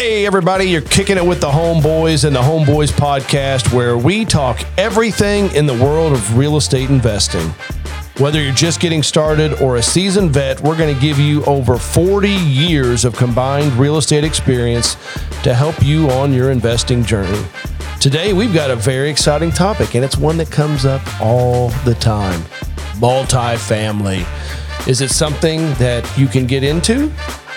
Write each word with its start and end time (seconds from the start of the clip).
Hey, 0.00 0.24
everybody, 0.24 0.64
you're 0.64 0.80
kicking 0.80 1.18
it 1.18 1.26
with 1.26 1.42
the 1.42 1.50
Homeboys 1.50 2.24
and 2.24 2.34
the 2.34 2.40
Homeboys 2.40 2.90
podcast, 2.90 3.70
where 3.70 3.98
we 3.98 4.24
talk 4.24 4.58
everything 4.78 5.54
in 5.54 5.66
the 5.66 5.74
world 5.74 6.14
of 6.14 6.38
real 6.38 6.56
estate 6.56 6.88
investing. 6.88 7.46
Whether 8.16 8.40
you're 8.40 8.54
just 8.54 8.80
getting 8.80 9.02
started 9.02 9.60
or 9.60 9.76
a 9.76 9.82
seasoned 9.82 10.30
vet, 10.30 10.58
we're 10.62 10.78
going 10.78 10.94
to 10.94 10.98
give 11.02 11.18
you 11.18 11.44
over 11.44 11.76
40 11.76 12.30
years 12.30 13.04
of 13.04 13.14
combined 13.14 13.74
real 13.74 13.98
estate 13.98 14.24
experience 14.24 14.94
to 15.42 15.52
help 15.52 15.82
you 15.82 16.08
on 16.12 16.32
your 16.32 16.50
investing 16.50 17.04
journey. 17.04 17.44
Today, 18.00 18.32
we've 18.32 18.54
got 18.54 18.70
a 18.70 18.76
very 18.76 19.10
exciting 19.10 19.50
topic, 19.50 19.94
and 19.94 20.02
it's 20.02 20.16
one 20.16 20.38
that 20.38 20.50
comes 20.50 20.86
up 20.86 21.02
all 21.20 21.68
the 21.84 21.94
time 21.96 22.40
multifamily. 22.96 24.26
Is 24.88 25.02
it 25.02 25.10
something 25.10 25.74
that 25.74 26.10
you 26.16 26.26
can 26.26 26.46
get 26.46 26.64
into? 26.64 27.12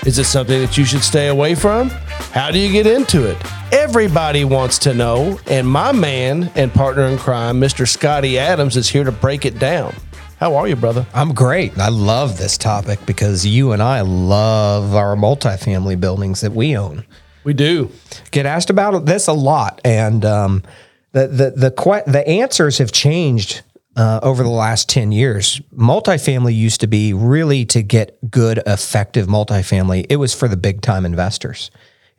Is 0.06 0.20
it 0.20 0.26
something 0.26 0.60
that 0.60 0.78
you 0.78 0.84
should 0.84 1.04
stay 1.04 1.30
away 1.30 1.56
from? 1.56 1.90
How 2.32 2.52
do 2.52 2.60
you 2.60 2.72
get 2.72 2.88
into 2.88 3.30
it? 3.30 3.38
Everybody 3.72 4.44
wants 4.46 4.78
to 4.80 4.94
know, 4.94 5.40
and 5.48 5.68
my 5.68 5.92
man 5.92 6.52
and 6.56 6.74
partner 6.74 7.04
in 7.04 7.18
crime, 7.18 7.60
Mr. 7.60 7.88
Scotty 7.88 8.38
Adams, 8.38 8.78
is 8.78 8.90
here 8.90 9.04
to 9.04 9.12
break 9.12 9.46
it 9.46 9.60
down. 9.60 9.96
How 10.38 10.56
are 10.56 10.68
you, 10.68 10.76
brother? 10.76 11.06
I'm 11.14 11.34
great. 11.34 11.78
I 11.78 11.90
love 11.90 12.38
this 12.38 12.58
topic 12.58 13.06
because 13.06 13.46
you 13.46 13.72
and 13.72 13.82
I 13.82 14.02
love 14.02 14.96
our 14.96 15.16
multifamily 15.16 16.00
buildings 16.00 16.42
that 16.42 16.52
we 16.52 16.76
own. 16.76 17.06
We 17.44 17.54
do. 17.54 17.92
Get 18.32 18.46
asked 18.46 18.70
about 18.70 19.06
this 19.06 19.28
a 19.28 19.34
lot, 19.34 19.80
and 19.86 20.26
um, 20.26 20.64
the 21.12 21.28
the 21.28 21.52
the 21.52 21.72
que- 21.72 22.12
the 22.12 22.28
answers 22.28 22.78
have 22.80 22.92
changed 22.92 23.62
uh, 23.96 24.20
over 24.24 24.44
the 24.44 24.50
last 24.50 24.90
10 24.90 25.12
years. 25.12 25.62
Multifamily 25.76 26.56
used 26.56 26.82
to 26.82 26.88
be 26.88 27.14
really 27.14 27.66
to 27.66 27.84
get 27.84 28.18
good, 28.32 28.62
effective 28.66 29.28
multifamily, 29.28 30.06
it 30.10 30.18
was 30.18 30.34
for 30.34 30.48
the 30.48 30.58
big 30.58 30.82
time 30.82 31.06
investors. 31.06 31.70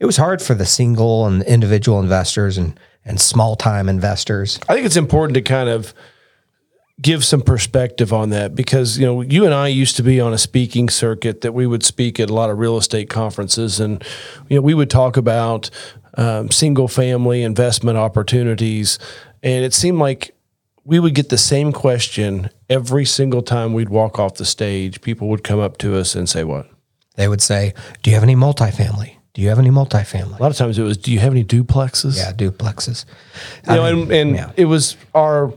It 0.04 0.06
was 0.06 0.18
hard 0.18 0.42
for 0.42 0.52
the 0.52 0.66
single 0.66 1.24
and 1.24 1.42
individual 1.44 1.98
investors 1.98 2.58
and, 2.58 2.78
and 3.06 3.18
small 3.18 3.56
time 3.56 3.88
investors. 3.88 4.60
I 4.68 4.74
think 4.74 4.84
it's 4.84 4.98
important 4.98 5.32
to 5.36 5.40
kind 5.40 5.70
of 5.70 5.94
give 7.00 7.24
some 7.24 7.40
perspective 7.40 8.12
on 8.12 8.28
that 8.28 8.54
because 8.54 8.98
you 8.98 9.06
know 9.06 9.22
you 9.22 9.46
and 9.46 9.54
I 9.54 9.68
used 9.68 9.96
to 9.96 10.02
be 10.02 10.20
on 10.20 10.34
a 10.34 10.36
speaking 10.36 10.90
circuit 10.90 11.40
that 11.40 11.52
we 11.52 11.66
would 11.66 11.82
speak 11.82 12.20
at 12.20 12.28
a 12.28 12.34
lot 12.34 12.50
of 12.50 12.58
real 12.58 12.76
estate 12.76 13.08
conferences 13.08 13.80
and 13.80 14.04
you 14.50 14.56
know 14.56 14.60
we 14.60 14.74
would 14.74 14.90
talk 14.90 15.16
about 15.16 15.70
um, 16.18 16.50
single 16.50 16.86
family 16.86 17.42
investment 17.42 17.96
opportunities 17.96 18.98
and 19.42 19.64
it 19.64 19.72
seemed 19.72 20.00
like 20.00 20.36
we 20.84 21.00
would 21.00 21.14
get 21.14 21.30
the 21.30 21.38
same 21.38 21.72
question 21.72 22.50
every 22.68 23.06
single 23.06 23.40
time 23.40 23.72
we'd 23.72 23.88
walk 23.88 24.18
off 24.18 24.34
the 24.34 24.44
stage. 24.44 25.00
People 25.00 25.28
would 25.28 25.42
come 25.42 25.60
up 25.60 25.78
to 25.78 25.96
us 25.96 26.14
and 26.14 26.28
say, 26.28 26.44
What? 26.44 26.68
They 27.16 27.26
would 27.26 27.40
say, 27.40 27.72
Do 28.02 28.10
you 28.10 28.16
have 28.16 28.22
any 28.22 28.36
multifamily? 28.36 29.16
Do 29.34 29.42
you 29.42 29.48
have 29.48 29.58
any 29.58 29.70
multifamily? 29.70 30.38
A 30.38 30.42
lot 30.42 30.52
of 30.52 30.56
times 30.56 30.78
it 30.78 30.82
was, 30.82 30.96
Do 30.96 31.12
you 31.12 31.18
have 31.18 31.32
any 31.32 31.44
duplexes? 31.44 32.16
Yeah, 32.16 32.32
duplexes. 32.32 33.04
You 33.68 33.74
know, 33.74 33.84
and, 33.84 34.12
and 34.12 34.36
yeah. 34.36 34.52
it 34.56 34.66
was 34.66 34.96
our 35.12 35.52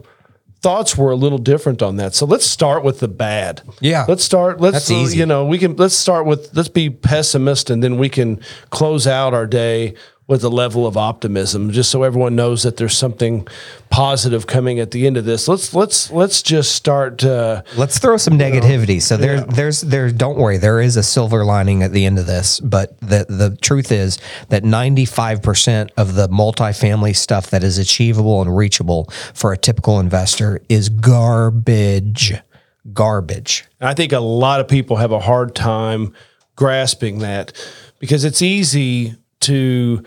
thoughts 0.61 0.97
were 0.97 1.11
a 1.11 1.15
little 1.15 1.37
different 1.37 1.83
on 1.83 1.97
that. 1.97 2.15
So 2.15 2.25
let's 2.25 2.45
start 2.45 2.83
with 2.83 2.99
the 2.99 3.07
bad. 3.07 3.61
Yeah. 3.79 4.05
Let's 4.07 4.23
start 4.23 4.59
let's 4.59 4.89
you 4.89 5.25
know, 5.25 5.45
we 5.45 5.59
can 5.59 5.75
let's 5.75 5.95
start 5.95 6.25
with 6.25 6.49
let's 6.55 6.69
be 6.69 6.89
pessimist 6.89 7.69
and 7.69 7.83
then 7.83 7.97
we 7.97 8.09
can 8.09 8.41
close 8.71 9.05
out 9.05 9.33
our 9.33 9.45
day 9.45 9.93
with 10.27 10.43
a 10.43 10.49
level 10.49 10.85
of 10.85 10.97
optimism, 10.97 11.71
just 11.71 11.89
so 11.89 12.03
everyone 12.03 12.35
knows 12.35 12.63
that 12.63 12.75
there's 12.75 12.97
something 12.97 13.47
positive 13.89 14.45
coming 14.45 14.77
at 14.77 14.91
the 14.91 15.07
end 15.07 15.15
of 15.15 15.23
this. 15.23 15.47
Let's 15.47 15.73
let's 15.73 16.11
let's 16.11 16.41
just 16.41 16.73
start. 16.73 17.23
Uh, 17.23 17.63
let's 17.77 17.97
throw 17.97 18.17
some 18.17 18.37
negativity. 18.37 18.95
Know, 18.95 18.99
so 18.99 19.17
there, 19.17 19.35
yeah. 19.35 19.45
there's 19.45 19.81
there. 19.81 20.11
Don't 20.11 20.37
worry, 20.37 20.57
there 20.57 20.81
is 20.81 20.97
a 20.97 21.03
silver 21.03 21.45
lining 21.45 21.81
at 21.81 21.93
the 21.93 22.05
end 22.05 22.19
of 22.19 22.25
this. 22.25 22.59
But 22.59 22.99
the 22.99 23.25
the 23.29 23.57
truth 23.61 23.91
is 23.91 24.19
that 24.49 24.65
95 24.65 25.41
percent 25.41 25.91
of 25.95 26.15
the 26.15 26.27
multifamily 26.27 27.15
stuff 27.15 27.49
that 27.51 27.63
is 27.63 27.77
achievable 27.77 28.41
and 28.41 28.55
reachable 28.55 29.05
for 29.33 29.53
a 29.53 29.57
typical 29.57 29.99
investor 29.99 30.61
is 30.67 30.89
garbage. 30.89 32.33
Garbage. 32.93 33.65
I 33.79 33.93
think 33.93 34.11
a 34.11 34.19
lot 34.19 34.59
of 34.59 34.67
people 34.67 34.97
have 34.97 35.11
a 35.11 35.19
hard 35.19 35.55
time 35.55 36.13
grasping 36.55 37.19
that 37.19 37.53
because 37.99 38.23
it's 38.25 38.41
easy 38.41 39.15
to 39.47 40.03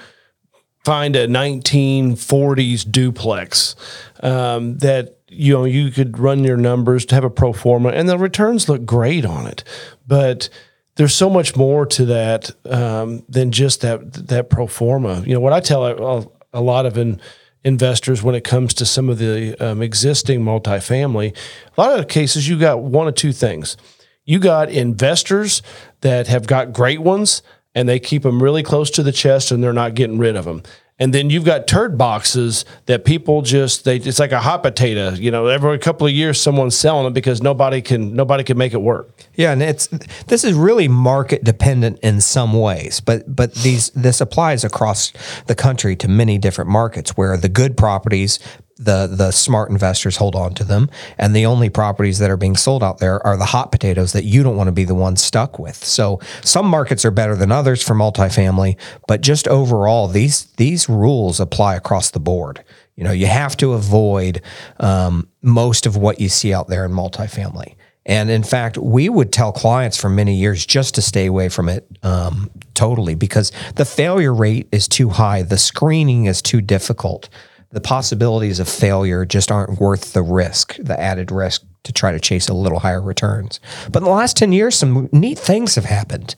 find 0.84 1.14
a 1.16 1.26
1940s 1.26 2.90
duplex 2.90 3.76
um, 4.22 4.78
that 4.78 5.18
you 5.28 5.52
know 5.52 5.64
you 5.64 5.90
could 5.90 6.18
run 6.18 6.42
your 6.44 6.56
numbers 6.56 7.04
to 7.06 7.14
have 7.14 7.24
a 7.24 7.30
pro 7.30 7.52
forma 7.52 7.90
and 7.90 8.08
the 8.08 8.18
returns 8.18 8.68
look 8.68 8.84
great 8.84 9.24
on 9.24 9.46
it. 9.46 9.62
But 10.06 10.48
there's 10.96 11.14
so 11.14 11.30
much 11.30 11.56
more 11.56 11.86
to 11.86 12.04
that 12.06 12.50
um, 12.66 13.24
than 13.28 13.52
just 13.52 13.82
that 13.82 14.12
that 14.28 14.50
pro 14.50 14.66
forma. 14.66 15.22
You 15.26 15.34
know 15.34 15.40
what 15.40 15.52
i 15.52 15.60
tell 15.60 15.86
a, 15.86 16.26
a 16.52 16.60
lot 16.60 16.86
of 16.86 16.98
in, 16.98 17.20
investors 17.62 18.22
when 18.22 18.34
it 18.34 18.44
comes 18.44 18.74
to 18.74 18.86
some 18.86 19.08
of 19.08 19.18
the 19.18 19.54
um, 19.60 19.82
existing 19.82 20.40
multifamily 20.40 21.36
a 21.76 21.80
lot 21.80 21.98
of 21.98 22.08
cases 22.08 22.48
you 22.48 22.58
got 22.58 22.82
one 22.82 23.06
of 23.06 23.14
two 23.14 23.32
things. 23.32 23.76
You 24.24 24.38
got 24.38 24.70
investors 24.70 25.60
that 26.02 26.28
have 26.28 26.46
got 26.46 26.72
great 26.72 27.00
ones 27.00 27.42
and 27.80 27.88
they 27.88 27.98
keep 27.98 28.22
them 28.22 28.42
really 28.42 28.62
close 28.62 28.90
to 28.90 29.02
the 29.02 29.10
chest 29.10 29.50
and 29.50 29.64
they're 29.64 29.72
not 29.72 29.94
getting 29.94 30.18
rid 30.18 30.36
of 30.36 30.44
them. 30.44 30.62
And 30.98 31.14
then 31.14 31.30
you've 31.30 31.46
got 31.46 31.66
turd 31.66 31.96
boxes 31.96 32.66
that 32.84 33.06
people 33.06 33.40
just 33.40 33.86
they 33.86 33.96
it's 33.96 34.18
like 34.18 34.32
a 34.32 34.40
hot 34.40 34.62
potato. 34.62 35.12
You 35.12 35.30
know, 35.30 35.46
every 35.46 35.78
couple 35.78 36.06
of 36.06 36.12
years 36.12 36.38
someone's 36.38 36.76
selling 36.76 37.06
it 37.06 37.14
because 37.14 37.40
nobody 37.40 37.80
can 37.80 38.14
nobody 38.14 38.44
can 38.44 38.58
make 38.58 38.74
it 38.74 38.82
work. 38.82 39.08
Yeah, 39.34 39.52
and 39.52 39.62
it's 39.62 39.86
this 40.26 40.44
is 40.44 40.52
really 40.52 40.88
market 40.88 41.42
dependent 41.42 42.00
in 42.00 42.20
some 42.20 42.52
ways, 42.52 43.00
but 43.00 43.34
but 43.34 43.54
these 43.54 43.88
this 43.90 44.20
applies 44.20 44.62
across 44.62 45.14
the 45.46 45.54
country 45.54 45.96
to 45.96 46.06
many 46.06 46.36
different 46.36 46.70
markets 46.70 47.16
where 47.16 47.38
the 47.38 47.48
good 47.48 47.78
properties 47.78 48.38
the 48.80 49.06
the 49.06 49.30
smart 49.30 49.70
investors 49.70 50.16
hold 50.16 50.34
on 50.34 50.54
to 50.54 50.64
them. 50.64 50.90
And 51.18 51.36
the 51.36 51.46
only 51.46 51.68
properties 51.68 52.18
that 52.18 52.30
are 52.30 52.36
being 52.36 52.56
sold 52.56 52.82
out 52.82 52.98
there 52.98 53.24
are 53.26 53.36
the 53.36 53.44
hot 53.44 53.70
potatoes 53.70 54.12
that 54.12 54.24
you 54.24 54.42
don't 54.42 54.56
want 54.56 54.68
to 54.68 54.72
be 54.72 54.84
the 54.84 54.94
one 54.94 55.16
stuck 55.16 55.58
with. 55.58 55.84
So 55.84 56.20
some 56.42 56.66
markets 56.66 57.04
are 57.04 57.10
better 57.10 57.36
than 57.36 57.52
others 57.52 57.82
for 57.82 57.94
multifamily 57.94 58.76
but 59.06 59.20
just 59.20 59.48
overall 59.48 60.08
these 60.08 60.46
these 60.56 60.88
rules 60.88 61.40
apply 61.40 61.76
across 61.76 62.10
the 62.10 62.20
board. 62.20 62.64
You 62.96 63.04
know 63.04 63.12
you 63.12 63.26
have 63.26 63.56
to 63.58 63.72
avoid 63.72 64.42
um, 64.78 65.28
most 65.42 65.86
of 65.86 65.96
what 65.96 66.20
you 66.20 66.28
see 66.28 66.52
out 66.54 66.68
there 66.68 66.84
in 66.84 66.92
multifamily. 66.92 67.74
And 68.06 68.30
in 68.30 68.42
fact, 68.42 68.78
we 68.78 69.08
would 69.08 69.30
tell 69.30 69.52
clients 69.52 69.96
for 69.96 70.08
many 70.08 70.34
years 70.34 70.64
just 70.64 70.94
to 70.94 71.02
stay 71.02 71.26
away 71.26 71.48
from 71.48 71.68
it 71.68 71.86
um, 72.02 72.50
totally 72.74 73.14
because 73.14 73.52
the 73.76 73.84
failure 73.84 74.32
rate 74.32 74.68
is 74.72 74.88
too 74.88 75.10
high. 75.10 75.42
The 75.42 75.58
screening 75.58 76.24
is 76.24 76.40
too 76.40 76.62
difficult 76.62 77.28
the 77.70 77.80
possibilities 77.80 78.58
of 78.58 78.68
failure 78.68 79.24
just 79.24 79.50
aren't 79.50 79.80
worth 79.80 80.12
the 80.12 80.22
risk, 80.22 80.76
the 80.76 80.98
added 80.98 81.30
risk 81.30 81.62
to 81.84 81.92
try 81.92 82.12
to 82.12 82.20
chase 82.20 82.48
a 82.48 82.54
little 82.54 82.80
higher 82.80 83.00
returns. 83.00 83.60
But 83.90 84.00
in 84.00 84.04
the 84.04 84.10
last 84.10 84.36
10 84.36 84.52
years, 84.52 84.76
some 84.76 85.08
neat 85.12 85.38
things 85.38 85.76
have 85.76 85.84
happened. 85.84 86.34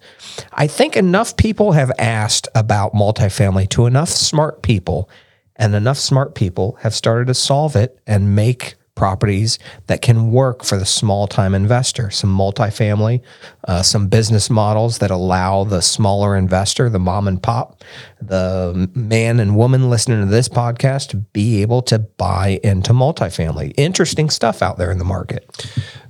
I 0.53 0.67
think 0.67 0.97
enough 0.97 1.37
people 1.37 1.73
have 1.73 1.91
asked 1.99 2.49
about 2.55 2.93
multifamily 2.93 3.69
to 3.71 3.87
enough 3.87 4.09
smart 4.09 4.63
people, 4.63 5.09
and 5.57 5.75
enough 5.75 5.99
smart 5.99 6.35
people 6.35 6.77
have 6.81 6.95
started 6.95 7.27
to 7.27 7.35
solve 7.35 7.77
it 7.77 7.99
and 8.07 8.37
make 8.37 8.75
properties 8.95 9.59
that 9.87 10.03
can 10.03 10.31
work 10.31 10.65
for 10.65 10.77
the 10.77 10.85
small 10.85 11.27
time 11.27 11.55
investor, 11.55 12.11
some 12.11 12.37
multifamily, 12.37 13.21
uh, 13.67 13.83
some 13.83 14.09
business 14.09 14.51
models 14.51 14.99
that 14.99 15.11
allow 15.11 15.65
the 15.65 15.81
smaller 15.81 16.37
investor, 16.37 16.89
the 16.89 16.99
mom 16.99 17.27
and 17.27 17.43
pop, 17.43 17.83
the 18.21 18.91
man 18.95 19.41
and 19.41 19.57
woman 19.57 19.89
listening 19.89 20.21
to 20.21 20.27
this 20.27 20.49
podcast 20.49 21.09
to 21.09 21.17
be 21.17 21.63
able 21.63 21.83
to 21.83 21.99
buy 21.99 22.61
into 22.63 22.93
multifamily. 22.93 23.73
Interesting 23.77 24.29
stuff 24.29 24.63
out 24.63 24.79
there 24.79 24.91
in 24.91 24.99
the 24.99 25.05
market. 25.05 25.67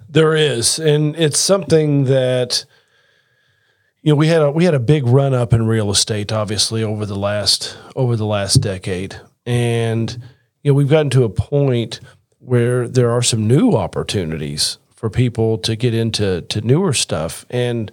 There 0.08 0.34
is, 0.34 0.78
and 0.78 1.16
it's 1.16 1.38
something 1.38 2.04
that 2.04 2.64
you 4.02 4.12
know 4.12 4.16
we 4.16 4.26
had 4.26 4.42
a 4.42 4.50
we 4.50 4.64
had 4.64 4.74
a 4.74 4.80
big 4.80 5.06
run 5.06 5.32
up 5.32 5.52
in 5.52 5.66
real 5.66 5.90
estate 5.90 6.32
obviously 6.32 6.82
over 6.82 7.06
the 7.06 7.16
last 7.16 7.78
over 7.94 8.16
the 8.16 8.26
last 8.26 8.56
decade 8.56 9.18
and 9.46 10.20
you 10.62 10.70
know 10.70 10.74
we've 10.74 10.90
gotten 10.90 11.10
to 11.10 11.24
a 11.24 11.28
point 11.28 12.00
where 12.44 12.88
there 12.88 13.10
are 13.10 13.22
some 13.22 13.46
new 13.46 13.72
opportunities 13.72 14.78
for 14.94 15.08
people 15.08 15.58
to 15.58 15.76
get 15.76 15.94
into 15.94 16.42
to 16.42 16.60
newer 16.60 16.92
stuff. 16.92 17.46
And 17.50 17.90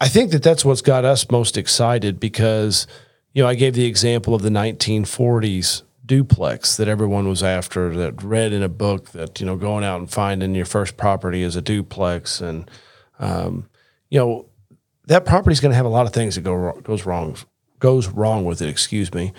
I 0.00 0.08
think 0.08 0.30
that 0.30 0.42
that's 0.42 0.64
what's 0.64 0.82
got 0.82 1.04
us 1.04 1.30
most 1.30 1.56
excited 1.56 2.20
because 2.20 2.86
you 3.32 3.42
know 3.42 3.48
I 3.48 3.54
gave 3.54 3.74
the 3.74 3.86
example 3.86 4.34
of 4.34 4.42
the 4.42 4.50
1940s 4.50 5.82
duplex 6.06 6.76
that 6.76 6.88
everyone 6.88 7.28
was 7.28 7.42
after 7.42 7.94
that 7.96 8.22
read 8.22 8.52
in 8.52 8.62
a 8.62 8.68
book 8.68 9.10
that 9.10 9.40
you 9.40 9.46
know 9.46 9.56
going 9.56 9.84
out 9.84 10.00
and 10.00 10.10
finding 10.10 10.54
your 10.54 10.66
first 10.66 10.96
property 10.96 11.42
is 11.42 11.56
a 11.56 11.62
duplex. 11.62 12.40
And 12.40 12.70
um, 13.18 13.68
you 14.10 14.18
know 14.18 14.46
that 15.06 15.24
property 15.24 15.52
is 15.52 15.60
going 15.60 15.72
to 15.72 15.76
have 15.76 15.86
a 15.86 15.90
lot 15.90 16.06
of 16.06 16.12
things 16.12 16.36
that 16.36 16.42
go 16.42 16.72
goes 16.82 17.04
wrong 17.04 17.36
goes 17.80 18.08
wrong 18.08 18.44
with 18.44 18.62
it 18.62 18.68
excuse 18.68 19.12
me. 19.12 19.32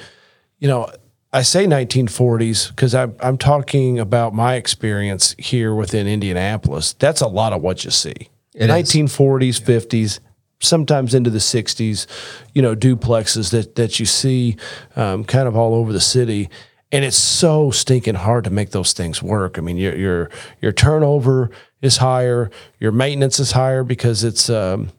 You 0.59 0.67
know 0.67 0.91
I 1.33 1.43
say 1.43 1.65
1940s 1.65 2.69
because 2.69 2.93
I'm, 2.93 3.15
I'm 3.21 3.37
talking 3.37 3.99
about 3.99 4.33
my 4.33 4.55
experience 4.55 5.33
here 5.37 5.73
within 5.73 6.07
Indianapolis. 6.07 6.93
That's 6.93 7.21
a 7.21 7.27
lot 7.27 7.53
of 7.53 7.61
what 7.61 7.85
you 7.85 7.91
see. 7.91 8.29
It 8.53 8.69
1940s, 8.69 9.47
is. 9.47 9.59
50s, 9.61 10.19
sometimes 10.59 11.13
into 11.13 11.29
the 11.29 11.39
60s, 11.39 12.05
you 12.53 12.61
know, 12.61 12.75
duplexes 12.75 13.51
that 13.51 13.75
that 13.75 13.99
you 13.99 14.05
see 14.05 14.57
um, 14.95 15.23
kind 15.23 15.47
of 15.47 15.55
all 15.55 15.73
over 15.73 15.93
the 15.93 16.01
city. 16.01 16.49
And 16.91 17.05
it's 17.05 17.17
so 17.17 17.71
stinking 17.71 18.15
hard 18.15 18.43
to 18.43 18.49
make 18.49 18.71
those 18.71 18.91
things 18.91 19.23
work. 19.23 19.57
I 19.57 19.61
mean, 19.61 19.77
your 19.77 19.95
your 19.95 20.29
your 20.61 20.73
turnover 20.73 21.49
is 21.81 21.97
higher, 21.97 22.51
your 22.79 22.91
maintenance 22.91 23.39
is 23.39 23.53
higher 23.53 23.85
because 23.85 24.25
it's 24.25 24.49
um, 24.49 24.91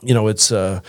you 0.00 0.14
know 0.14 0.28
it's 0.28 0.52
uh, 0.52 0.80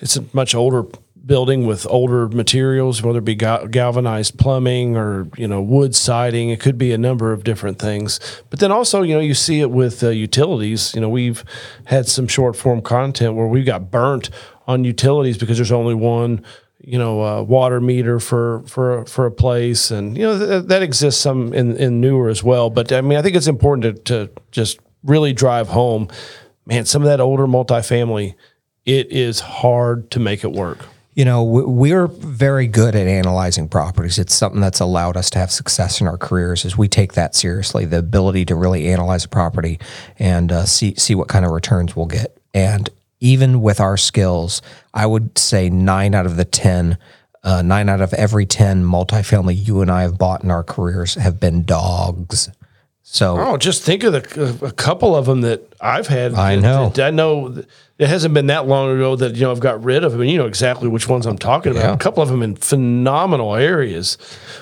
it's 0.00 0.16
a 0.16 0.24
much 0.32 0.54
older 0.54 0.86
building 1.24 1.66
with 1.66 1.86
older 1.88 2.28
materials, 2.28 3.02
whether 3.02 3.18
it 3.18 3.24
be 3.24 3.34
gal- 3.34 3.66
galvanized 3.66 4.38
plumbing 4.38 4.96
or 4.96 5.28
you 5.36 5.46
know 5.46 5.60
wood 5.60 5.94
siding. 5.94 6.50
It 6.50 6.60
could 6.60 6.78
be 6.78 6.92
a 6.92 6.98
number 6.98 7.32
of 7.32 7.44
different 7.44 7.78
things. 7.78 8.20
But 8.50 8.60
then 8.60 8.72
also, 8.72 9.02
you 9.02 9.14
know, 9.14 9.20
you 9.20 9.34
see 9.34 9.60
it 9.60 9.70
with 9.70 10.02
uh, 10.02 10.08
utilities. 10.08 10.94
You 10.94 11.00
know, 11.00 11.08
we've 11.08 11.44
had 11.84 12.08
some 12.08 12.26
short 12.26 12.56
form 12.56 12.82
content 12.82 13.34
where 13.34 13.46
we 13.46 13.62
got 13.64 13.90
burnt 13.90 14.30
on 14.66 14.84
utilities 14.84 15.38
because 15.38 15.58
there's 15.58 15.72
only 15.72 15.94
one 15.94 16.44
you 16.82 16.98
know 16.98 17.22
uh, 17.22 17.42
water 17.42 17.80
meter 17.80 18.18
for 18.18 18.62
for 18.66 19.04
for 19.04 19.26
a 19.26 19.30
place 19.30 19.90
and 19.90 20.16
you 20.16 20.22
know 20.22 20.38
th- 20.38 20.64
that 20.64 20.82
exists 20.82 21.20
some 21.20 21.52
in 21.52 21.76
in 21.76 22.00
newer 22.00 22.28
as 22.28 22.42
well 22.42 22.70
but 22.70 22.90
i 22.92 23.00
mean 23.00 23.18
i 23.18 23.22
think 23.22 23.36
it's 23.36 23.46
important 23.46 24.06
to, 24.06 24.26
to 24.26 24.32
just 24.50 24.80
really 25.04 25.32
drive 25.32 25.68
home 25.68 26.08
man 26.66 26.86
some 26.86 27.02
of 27.02 27.06
that 27.06 27.20
older 27.20 27.46
multifamily 27.46 28.34
it 28.86 29.10
is 29.12 29.40
hard 29.40 30.10
to 30.10 30.18
make 30.18 30.42
it 30.42 30.52
work 30.52 30.78
You 31.20 31.26
know, 31.26 31.42
we- 31.44 31.64
we're 31.64 32.06
very 32.06 32.66
good 32.66 32.96
at 32.96 33.06
analyzing 33.06 33.68
properties. 33.68 34.18
It's 34.18 34.34
something 34.34 34.62
that's 34.62 34.80
allowed 34.80 35.18
us 35.18 35.28
to 35.28 35.38
have 35.38 35.50
success 35.50 36.00
in 36.00 36.06
our 36.06 36.16
careers. 36.16 36.64
As 36.64 36.78
we 36.78 36.88
take 36.88 37.12
that 37.12 37.34
seriously, 37.34 37.84
the 37.84 37.98
ability 37.98 38.46
to 38.46 38.54
really 38.54 38.90
analyze 38.90 39.26
a 39.26 39.28
property 39.28 39.78
and 40.18 40.50
uh, 40.50 40.64
see 40.64 40.94
see 40.96 41.14
what 41.14 41.28
kind 41.28 41.44
of 41.44 41.50
returns 41.50 41.94
we'll 41.94 42.06
get. 42.06 42.38
And 42.54 42.88
even 43.20 43.60
with 43.60 43.80
our 43.80 43.98
skills, 43.98 44.62
I 44.94 45.04
would 45.04 45.36
say 45.36 45.68
nine 45.68 46.14
out 46.14 46.24
of 46.24 46.36
the 46.36 46.46
ten, 46.46 46.96
uh, 47.44 47.60
nine 47.60 47.90
out 47.90 48.00
of 48.00 48.14
every 48.14 48.46
ten 48.46 48.82
multifamily 48.82 49.66
you 49.68 49.82
and 49.82 49.90
I 49.90 50.00
have 50.00 50.16
bought 50.16 50.42
in 50.42 50.50
our 50.50 50.64
careers 50.64 51.16
have 51.16 51.38
been 51.38 51.64
dogs. 51.64 52.48
So 53.12 53.36
oh 53.38 53.56
just 53.56 53.82
think 53.82 54.04
of 54.04 54.12
the 54.12 54.58
a 54.64 54.70
couple 54.70 55.16
of 55.16 55.26
them 55.26 55.40
that 55.40 55.60
i've 55.80 56.06
had 56.06 56.34
I 56.34 56.54
that- 56.56 56.62
know. 56.62 56.92
i 57.04 57.10
know 57.10 57.64
it 57.98 58.08
hasn't 58.08 58.34
been 58.34 58.46
that 58.46 58.68
long 58.68 58.88
ago 58.94 59.16
that 59.16 59.34
you 59.34 59.42
know 59.42 59.50
i've 59.50 59.58
got 59.58 59.82
rid 59.82 60.04
of 60.04 60.12
them 60.12 60.20
and 60.20 60.30
you 60.30 60.38
know 60.38 60.46
exactly 60.46 60.86
which 60.88 61.08
ones 61.08 61.26
i'm 61.26 61.36
talking 61.36 61.72
about 61.72 61.82
Yeah. 61.84 61.92
a 61.94 61.98
couple 61.98 62.22
of 62.22 62.28
them 62.28 62.40
in 62.40 62.54
phenomenal 62.54 63.56
areas 63.56 64.16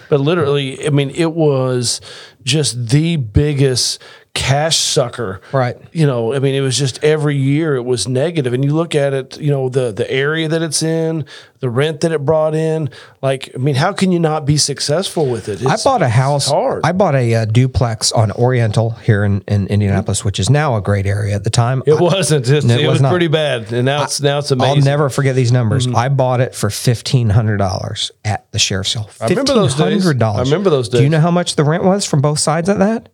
but 0.08 0.20
literally 0.20 0.86
i 0.86 0.88
mean 0.90 1.10
it 1.10 1.32
was 1.34 2.00
just 2.42 2.88
the 2.88 3.16
biggest 3.16 4.00
cash 4.34 4.76
sucker 4.78 5.40
Right. 5.52 5.76
you 5.92 6.06
know 6.06 6.32
i 6.32 6.38
mean 6.38 6.54
it 6.54 6.60
was 6.60 6.78
just 6.78 7.02
every 7.02 7.36
year 7.36 7.74
it 7.76 7.84
was 7.84 8.06
negative. 8.08 8.52
and 8.52 8.64
you 8.64 8.72
look 8.74 8.94
at 8.94 9.12
it 9.12 9.38
you 9.40 9.50
know 9.50 9.68
the 9.68 9.92
the 9.92 10.08
area 10.10 10.48
that 10.48 10.62
it's 10.62 10.82
in 10.82 11.24
the 11.60 11.68
rent 11.68 12.00
that 12.02 12.12
it 12.12 12.24
brought 12.24 12.54
in 12.54 12.88
like 13.20 13.50
i 13.54 13.58
mean 13.58 13.74
how 13.74 13.92
can 13.92 14.12
you 14.12 14.18
not 14.20 14.46
be 14.46 14.56
successful 14.56 15.26
with 15.26 15.48
it 15.48 15.64
I 15.66 15.76
bought 15.82 16.02
a 16.02 16.08
house. 16.08 16.48
hard 16.48 16.82
I 16.84 16.92
bought 16.92 17.14
a 17.14 17.34
uh, 17.34 17.44
duplex 17.46 18.12
on 18.12 18.30
Oriental 18.32 18.90
here 18.90 19.24
in, 19.24 19.42
in 19.48 19.66
Indianapolis, 19.66 20.24
which 20.24 20.38
is 20.38 20.48
now 20.48 20.76
a 20.76 20.80
great 20.80 21.06
area. 21.06 21.34
At 21.34 21.44
the 21.44 21.50
time, 21.50 21.82
it 21.86 21.98
wasn't 22.00 22.48
It's- 22.48 22.64
it 22.64 22.80
it, 22.80 22.86
was 22.88 23.02
was, 23.02 23.10
pretty 23.10 23.28
bad 23.28 23.72
and 23.72 23.84
now 23.84 24.04
it's 24.04 24.20
now 24.20 24.38
it's 24.38 24.50
amazing. 24.50 24.78
I'll 24.78 24.84
never 24.84 25.10
forget 25.10 25.34
these 25.34 25.50
numbers. 25.52 25.86
I 25.88 26.08
bought 26.08 26.40
it 26.40 26.54
for 26.54 26.70
fifteen 26.70 27.30
hundred 27.30 27.56
dollars 27.58 28.12
at 28.24 28.50
the 28.52 28.58
sheriff's 28.58 28.90
sale. 28.90 29.10
I 29.20 29.26
remember 29.28 29.54
those 29.54 29.74
days. 29.74 30.06
I 30.06 30.40
remember 30.42 30.70
those 30.70 30.88
Do 30.88 31.02
you 31.02 31.08
know 31.10 31.20
how 31.20 31.30
much 31.32 31.56
the 31.56 31.64
rent 31.64 31.82
was 31.84 32.04
from 32.06 32.20
both 32.20 32.38
sides 32.38 32.68
of 32.68 32.78
that? 32.78 33.08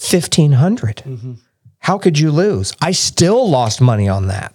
Fifteen 0.00 0.52
mm-hmm. 0.52 1.34
How 1.78 1.98
could 1.98 2.18
you 2.18 2.30
lose? 2.30 2.72
I 2.80 2.92
still 2.92 3.48
lost 3.48 3.82
money 3.82 4.08
on 4.08 4.28
that. 4.28 4.54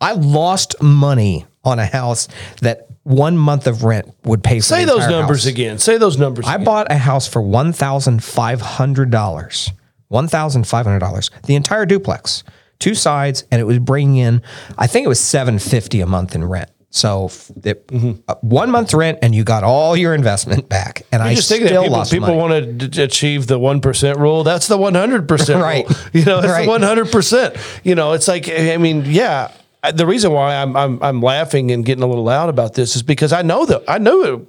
I 0.00 0.12
lost 0.12 0.80
money 0.80 1.44
on 1.64 1.80
a 1.80 1.86
house 1.86 2.28
that 2.62 2.86
one 3.02 3.36
month 3.36 3.66
of 3.66 3.82
rent 3.82 4.14
would 4.24 4.44
pay 4.44 4.60
for. 4.60 4.64
say 4.64 4.84
those 4.84 5.08
numbers 5.08 5.44
house. 5.44 5.46
again 5.46 5.78
say 5.78 5.98
those 5.98 6.18
numbers 6.18 6.46
I 6.46 6.54
again. 6.54 6.64
bought 6.64 6.92
a 6.92 6.98
house 6.98 7.26
for 7.26 7.42
one 7.42 7.72
thousand 7.72 8.22
five 8.22 8.60
hundred 8.60 9.10
dollars. 9.10 9.72
One 10.06 10.28
thousand 10.28 10.68
five 10.68 10.86
hundred 10.86 11.00
dollars. 11.00 11.30
The 11.44 11.56
entire 11.56 11.84
duplex, 11.84 12.44
two 12.78 12.94
sides, 12.94 13.44
and 13.50 13.60
it 13.60 13.64
was 13.64 13.80
bringing 13.80 14.18
in. 14.18 14.42
I 14.78 14.86
think 14.86 15.04
it 15.04 15.08
was 15.08 15.20
seven 15.20 15.58
fifty 15.58 16.00
a 16.00 16.06
month 16.06 16.36
in 16.36 16.44
rent. 16.44 16.70
So 16.90 17.30
it, 17.64 17.84
uh, 18.28 18.34
one 18.40 18.70
month's 18.70 18.94
rent, 18.94 19.18
and 19.20 19.34
you 19.34 19.44
got 19.44 19.62
all 19.62 19.94
your 19.94 20.14
investment 20.14 20.68
back. 20.70 21.02
And 21.12 21.22
I 21.22 21.30
You 21.30 21.36
just 21.36 21.48
think 21.50 21.64
that 21.64 21.82
people, 21.82 22.04
people 22.06 22.34
want 22.36 22.52
to 22.80 22.88
d- 22.88 23.02
achieve 23.02 23.46
the 23.46 23.58
one 23.58 23.80
percent 23.82 24.18
rule. 24.18 24.42
That's 24.42 24.68
the 24.68 24.78
one 24.78 24.94
hundred 24.94 25.28
percent 25.28 25.60
Right. 25.62 25.86
rule. 25.86 25.98
You 26.14 26.24
know, 26.24 26.38
it's 26.38 26.48
Right. 26.48 26.62
the 26.62 26.68
one 26.68 26.80
hundred 26.82 27.12
percent. 27.12 27.56
You 27.84 27.94
know, 27.94 28.14
it's 28.14 28.26
like 28.26 28.48
I 28.48 28.78
mean, 28.78 29.04
yeah. 29.06 29.50
I- 29.82 29.92
The 29.92 30.06
reason 30.06 30.32
why 30.32 30.56
I'm, 30.56 30.74
I'm 30.76 30.98
I'm 31.02 31.20
laughing 31.22 31.70
and 31.70 31.84
getting 31.84 32.02
a 32.02 32.06
little 32.06 32.24
loud 32.24 32.48
about 32.48 32.72
this 32.74 32.96
is 32.96 33.02
because 33.02 33.32
I 33.34 33.42
know 33.42 33.66
that 33.66 33.82
I 33.86 33.98
know 33.98 34.22
it, 34.22 34.48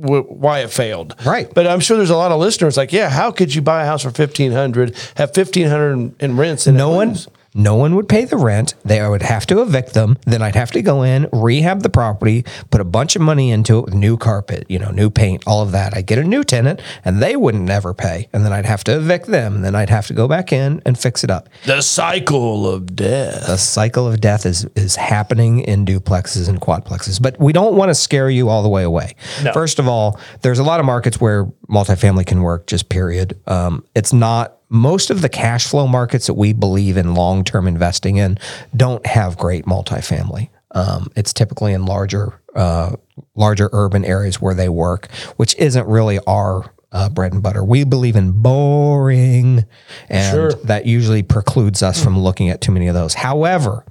w- 0.00 0.22
why 0.22 0.60
it 0.60 0.70
failed. 0.70 1.16
Right. 1.26 1.52
But 1.52 1.66
I'm 1.66 1.80
sure 1.80 1.96
there's 1.96 2.10
a 2.10 2.16
lot 2.16 2.30
of 2.30 2.38
listeners 2.40 2.76
like, 2.76 2.92
yeah, 2.92 3.10
how 3.10 3.32
could 3.32 3.52
you 3.54 3.60
buy 3.60 3.82
a 3.82 3.86
house 3.86 4.02
for 4.04 4.10
fifteen 4.12 4.52
hundred, 4.52 4.96
have 5.16 5.34
fifteen 5.34 5.66
hundred 5.66 6.14
in 6.22 6.36
rents, 6.36 6.68
and 6.68 6.76
no 6.78 6.90
one 6.90 7.08
lose? 7.10 7.28
No 7.54 7.74
one 7.74 7.94
would 7.94 8.08
pay 8.08 8.24
the 8.24 8.36
rent 8.36 8.74
they 8.84 9.06
would 9.06 9.22
have 9.22 9.46
to 9.46 9.60
evict 9.60 9.94
them 9.94 10.16
then 10.26 10.42
i'd 10.42 10.54
have 10.54 10.70
to 10.70 10.82
go 10.82 11.02
in 11.02 11.28
rehab 11.32 11.82
the 11.82 11.90
property 11.90 12.44
put 12.70 12.80
a 12.80 12.84
bunch 12.84 13.16
of 13.16 13.22
money 13.22 13.50
into 13.50 13.78
it 13.78 13.84
with 13.84 13.94
new 13.94 14.16
carpet 14.16 14.64
you 14.68 14.78
know 14.78 14.90
new 14.90 15.10
paint 15.10 15.42
all 15.46 15.62
of 15.62 15.72
that 15.72 15.94
i'd 15.96 16.06
get 16.06 16.18
a 16.18 16.24
new 16.24 16.42
tenant 16.44 16.80
and 17.04 17.22
they 17.22 17.36
wouldn't 17.36 17.70
ever 17.70 17.92
pay 17.94 18.28
and 18.32 18.44
then 18.44 18.52
i'd 18.52 18.66
have 18.66 18.84
to 18.84 18.96
evict 18.96 19.26
them 19.26 19.56
and 19.56 19.64
then 19.64 19.74
i'd 19.74 19.90
have 19.90 20.06
to 20.06 20.14
go 20.14 20.26
back 20.26 20.52
in 20.52 20.80
and 20.86 20.98
fix 20.98 21.24
it 21.24 21.30
up 21.30 21.48
the 21.66 21.80
cycle 21.80 22.66
of 22.66 22.94
death. 22.96 23.46
the 23.46 23.56
cycle 23.56 24.06
of 24.06 24.20
death 24.20 24.46
is 24.46 24.66
is 24.76 24.96
happening 24.96 25.60
in 25.60 25.84
duplexes 25.84 26.48
and 26.48 26.60
quadplexes. 26.60 27.20
But 27.20 27.38
we 27.38 27.52
don't 27.52 27.76
want 27.76 27.90
to 27.90 27.94
scare 27.94 28.30
you 28.30 28.48
all 28.48 28.62
the 28.62 28.68
way 28.68 28.82
away. 28.82 29.14
First 29.52 29.78
of 29.78 29.88
all, 29.88 30.18
there's 30.42 30.58
a 30.58 30.64
lot 30.64 30.80
of 30.80 30.86
markets 30.86 31.20
where 31.20 31.46
multifamily 31.68 32.26
can 32.26 32.42
work. 32.42 32.66
Just 32.66 32.88
period. 32.88 33.38
Um, 33.46 33.84
it's 33.94 34.12
not. 34.12 34.58
Most 34.72 35.10
of 35.10 35.20
the 35.20 35.28
cash 35.28 35.66
flow 35.66 35.86
markets 35.86 36.26
that 36.28 36.34
we 36.34 36.54
believe 36.54 36.96
in 36.96 37.14
long 37.14 37.44
term 37.44 37.68
investing 37.68 38.16
in 38.16 38.38
don't 38.74 39.04
have 39.06 39.36
great 39.36 39.66
multifamily. 39.66 40.48
Um, 40.74 41.10
it's 41.14 41.34
typically 41.34 41.74
in 41.74 41.84
larger 41.84 42.40
uh, 42.56 42.96
larger 43.34 43.68
urban 43.72 44.04
areas 44.04 44.40
where 44.40 44.54
they 44.54 44.70
work, 44.70 45.10
which 45.36 45.54
isn't 45.56 45.86
really 45.86 46.18
our 46.26 46.72
uh, 46.90 47.10
bread 47.10 47.32
and 47.34 47.42
butter. 47.42 47.62
We 47.62 47.84
believe 47.84 48.16
in 48.16 48.32
boring, 48.32 49.64
and 50.08 50.34
Sure. 50.34 50.52
that 50.64 50.86
usually 50.86 51.22
precludes 51.22 51.82
us 51.82 52.02
from 52.02 52.18
looking 52.18 52.48
at 52.48 52.60
too 52.62 52.72
many 52.72 52.88
of 52.88 52.94
those. 52.94 53.14
However, 53.14 53.84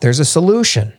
there's 0.00 0.18
a 0.20 0.24
solution. 0.24 0.94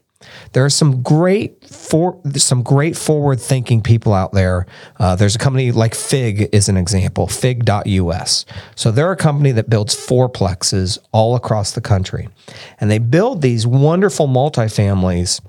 There 0.53 0.65
are 0.65 0.69
some 0.69 1.01
great 1.01 1.63
for 1.68 2.19
some 2.35 2.63
great 2.63 2.97
forward 2.97 3.39
thinking 3.39 3.81
people 3.81 4.13
out 4.13 4.31
there. 4.34 4.65
Uh, 5.00 5.15
there's 5.15 5.36
a 5.36 5.39
company 5.39 5.72
like 5.72 5.96
Fig 5.96 6.50
is 6.51 6.69
an 6.69 6.77
example, 6.77 7.27
Fig.us. 7.27 8.46
So 8.75 8.91
they're 8.91 9.12
a 9.12 9.17
company 9.17 9.51
that 9.53 9.69
builds 9.69 9.96
fourplexes 9.96 10.98
all 11.12 11.36
across 11.36 11.72
the 11.72 11.81
country, 11.81 12.29
and 12.79 12.89
they 12.89 13.00
build 13.00 13.41
these 13.41 13.65
wonderful 13.65 14.27
multifamilies 14.27 15.41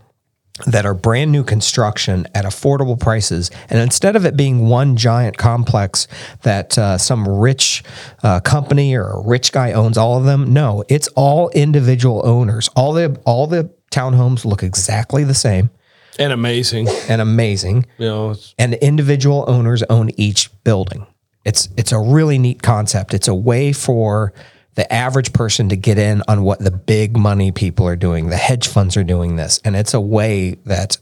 that 0.67 0.87
are 0.87 0.95
brand 0.95 1.33
new 1.33 1.43
construction 1.43 2.29
at 2.33 2.45
affordable 2.45 2.99
prices. 2.99 3.51
And 3.69 3.81
instead 3.81 4.15
of 4.15 4.25
it 4.25 4.37
being 4.37 4.69
one 4.69 4.97
giant 4.97 5.37
complex 5.37 6.07
that 6.43 6.79
uh, 6.79 6.97
some 6.97 7.29
rich 7.29 7.83
uh, 8.23 8.39
company 8.41 8.95
or 8.95 9.05
a 9.05 9.21
rich 9.27 9.51
guy 9.51 9.73
owns 9.73 9.99
all 9.99 10.17
of 10.17 10.25
them, 10.25 10.53
no, 10.53 10.85
it's 10.89 11.09
all 11.09 11.51
individual 11.51 12.23
owners. 12.25 12.69
All 12.77 12.93
the 12.93 13.21
all 13.27 13.49
the 13.49 13.71
townhomes 13.95 14.45
look 14.45 14.63
exactly 14.63 15.25
the 15.25 15.35
same 15.35 15.71
And 16.19 16.33
amazing. 16.33 16.89
and 17.09 17.21
amazing. 17.23 17.87
You 17.99 18.07
know, 18.07 18.35
And 18.59 18.75
individual 18.75 19.45
owners 19.49 19.83
own 19.89 20.11
each 20.17 20.51
building. 20.65 21.07
It's 21.45 21.69
it's 21.77 21.93
a 21.93 21.99
really 21.99 22.39
neat 22.39 22.63
concept. 22.63 23.15
It's 23.15 23.29
a 23.29 23.35
way 23.35 23.73
for 23.73 24.33
the 24.77 24.87
average 24.93 25.33
person 25.33 25.69
to 25.69 25.77
get 25.77 25.99
in 25.99 26.23
on 26.27 26.43
what 26.43 26.59
the 26.59 26.71
big 26.71 27.17
money 27.17 27.53
people 27.53 27.87
are 27.87 27.97
doing. 27.97 28.31
The 28.31 28.37
hedge 28.49 28.67
funds 28.67 28.97
are 28.97 29.05
doing 29.05 29.37
this, 29.37 29.61
and 29.65 29.77
it's 29.77 29.95
a 29.95 30.01
way 30.01 30.57
that 30.67 30.99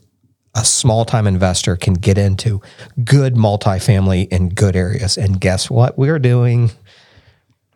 a 0.55 0.65
small 0.65 1.05
time 1.07 1.27
investor 1.27 1.77
can 1.77 1.95
get 1.95 2.19
into 2.19 2.61
good 3.05 3.35
multifamily 3.37 4.29
in 4.29 4.51
good 4.51 4.77
areas. 4.77 5.17
And 5.17 5.41
guess 5.41 5.71
what 5.71 5.97
we're 5.97 6.19
doing? 6.19 6.71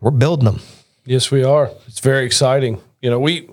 We're 0.01 0.11
building 0.19 0.45
them. 0.45 0.61
Yes, 1.07 1.31
we 1.31 1.43
are. 1.45 1.71
It's 1.87 2.01
very 2.01 2.27
exciting. 2.27 2.81
You 3.01 3.11
know, 3.11 3.19
we 3.21 3.49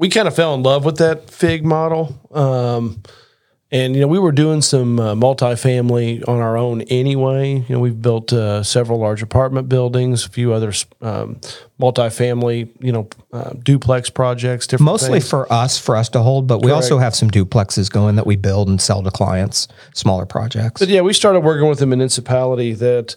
we 0.00 0.08
kind 0.08 0.26
of 0.26 0.34
fell 0.34 0.54
in 0.54 0.62
love 0.62 0.86
with 0.86 0.96
that 0.96 1.30
fig 1.30 1.62
model, 1.64 2.18
um, 2.32 3.02
and 3.70 3.94
you 3.94 4.00
know, 4.00 4.08
we 4.08 4.18
were 4.18 4.32
doing 4.32 4.62
some 4.62 4.98
uh, 4.98 5.14
multifamily 5.14 6.26
on 6.26 6.38
our 6.40 6.56
own 6.56 6.80
anyway. 6.82 7.52
You 7.68 7.76
know, 7.76 7.80
we've 7.80 8.00
built 8.00 8.32
uh, 8.32 8.64
several 8.64 8.98
large 8.98 9.22
apartment 9.22 9.68
buildings, 9.68 10.24
a 10.24 10.30
few 10.30 10.54
other 10.54 10.72
um, 11.02 11.38
multifamily, 11.78 12.70
you 12.80 12.92
know, 12.92 13.08
uh, 13.32 13.50
duplex 13.62 14.08
projects. 14.08 14.66
Different 14.66 14.86
Mostly 14.86 15.20
things. 15.20 15.28
for 15.28 15.52
us, 15.52 15.78
for 15.78 15.94
us 15.96 16.08
to 16.08 16.20
hold, 16.20 16.48
but 16.48 16.64
we 16.64 16.72
also 16.72 16.98
have 16.98 17.14
some 17.14 17.30
duplexes 17.30 17.92
going 17.92 18.16
that 18.16 18.26
we 18.26 18.36
build 18.36 18.68
and 18.68 18.80
sell 18.80 19.02
to 19.02 19.10
clients, 19.10 19.68
smaller 19.94 20.24
projects. 20.24 20.80
But 20.80 20.88
yeah, 20.88 21.02
we 21.02 21.12
started 21.12 21.40
working 21.40 21.68
with 21.68 21.82
a 21.82 21.86
municipality 21.86 22.72
that, 22.72 23.16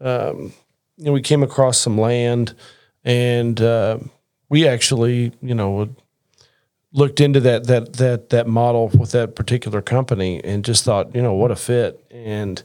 um, 0.00 0.54
you 0.96 1.04
know, 1.04 1.12
we 1.12 1.20
came 1.20 1.42
across 1.42 1.78
some 1.78 1.98
land, 1.98 2.54
and 3.04 3.60
uh, 3.60 3.98
we 4.48 4.66
actually, 4.66 5.32
you 5.42 5.54
know, 5.54 5.70
would 5.72 5.96
looked 6.96 7.20
into 7.20 7.40
that 7.40 7.66
that 7.66 7.92
that 7.94 8.30
that 8.30 8.46
model 8.46 8.88
with 8.88 9.10
that 9.10 9.34
particular 9.36 9.82
company 9.82 10.42
and 10.42 10.64
just 10.64 10.84
thought, 10.84 11.14
you 11.14 11.20
know, 11.20 11.34
what 11.34 11.50
a 11.50 11.56
fit. 11.56 12.02
And 12.10 12.62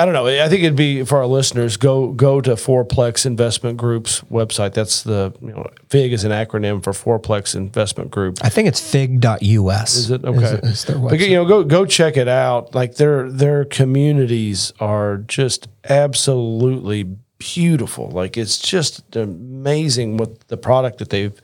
I 0.00 0.04
don't 0.04 0.14
know. 0.14 0.28
I 0.28 0.48
think 0.48 0.62
it'd 0.62 0.76
be 0.76 1.02
for 1.02 1.18
our 1.18 1.26
listeners 1.26 1.76
go 1.76 2.12
go 2.12 2.40
to 2.40 2.52
Fourplex 2.52 3.26
Investment 3.26 3.76
Group's 3.76 4.20
website. 4.30 4.72
That's 4.72 5.02
the 5.02 5.34
you 5.42 5.48
know 5.48 5.68
FIG 5.88 6.12
is 6.12 6.22
an 6.22 6.30
acronym 6.30 6.80
for 6.84 6.92
Fourplex 6.92 7.56
Investment 7.56 8.12
Group. 8.12 8.38
I 8.40 8.48
think 8.48 8.68
it's 8.68 8.78
fig.us. 8.80 9.96
Is 9.96 10.10
it 10.12 10.24
okay? 10.24 10.60
Is, 10.62 10.70
is 10.70 10.84
their 10.84 10.98
But, 10.98 11.14
website. 11.14 11.28
you 11.28 11.34
know, 11.34 11.44
go 11.44 11.64
go 11.64 11.84
check 11.84 12.16
it 12.16 12.28
out. 12.28 12.76
Like 12.76 12.94
their 12.94 13.28
their 13.28 13.64
communities 13.64 14.72
are 14.78 15.16
just 15.16 15.66
absolutely 15.88 17.16
beautiful. 17.38 18.10
Like 18.10 18.36
it's 18.36 18.58
just 18.58 19.14
amazing 19.16 20.16
what 20.16 20.48
the 20.48 20.56
product 20.56 20.98
that 20.98 21.10
they've 21.10 21.40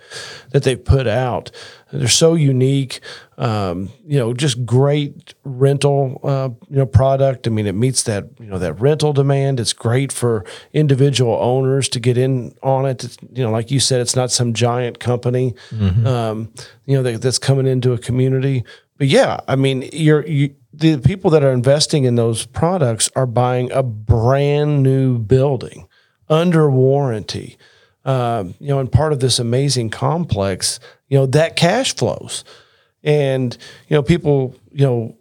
that 0.51 0.65
they've 0.65 0.83
put 0.83 1.07
out. 1.07 1.51
They're 1.93 2.09
so 2.09 2.35
unique. 2.35 3.01
Um, 3.39 3.91
you 4.05 4.19
know, 4.19 4.33
just 4.35 4.65
great 4.67 5.35
rental 5.45 6.21
uh, 6.25 6.51
you 6.69 6.77
know 6.77 6.87
product. 6.87 7.47
I 7.47 7.51
mean, 7.51 7.67
it 7.67 7.75
meets 7.75 8.03
that 8.05 8.27
you 8.41 8.47
know 8.47 8.59
that 8.59 8.75
rental 8.75 9.13
demand. 9.13 9.61
It's 9.61 9.73
great 9.73 10.13
for 10.13 10.45
individual 10.73 11.37
owners 11.41 11.89
to 11.91 12.01
get 12.01 12.19
in 12.19 12.55
on 12.63 12.87
it. 12.87 13.05
It's, 13.05 13.17
you 13.33 13.45
know, 13.45 13.51
like 13.51 13.71
you 13.71 13.79
said, 13.81 14.01
it's 14.01 14.17
not 14.17 14.31
some 14.31 14.53
giant 14.53 14.99
company. 14.99 15.55
Um, 16.07 16.53
you 16.87 16.97
know 16.97 17.03
that, 17.05 17.23
that's 17.23 17.39
coming 17.39 17.67
into 17.67 17.93
a 17.93 17.99
community. 17.99 18.65
But 18.97 19.09
yeah, 19.09 19.41
I 19.49 19.57
mean, 19.57 19.89
you're 19.93 20.27
you, 20.27 20.55
the 20.73 20.99
people 20.99 21.31
that 21.31 21.43
are 21.43 21.53
investing 21.53 22.05
in 22.05 22.17
those 22.17 22.47
products 22.47 23.11
are 23.17 23.27
buying 23.27 23.71
a 23.73 23.83
brand 23.83 24.83
new 24.83 25.19
building 25.19 25.89
under 26.29 26.71
warranty. 26.71 27.57
Um, 28.05 28.55
you 28.61 28.69
know, 28.69 28.81
and 28.81 28.93
part 28.93 29.13
of 29.13 29.21
this 29.21 29.39
amazing 29.39 29.91
complex, 29.91 30.79
you 31.09 31.19
know, 31.19 31.27
that 31.27 31.57
cash 31.57 31.97
flows, 31.97 32.45
and 33.03 33.57
you 33.89 33.97
know, 33.97 34.03
people, 34.03 34.55
you 34.73 34.85
know, 34.85 35.17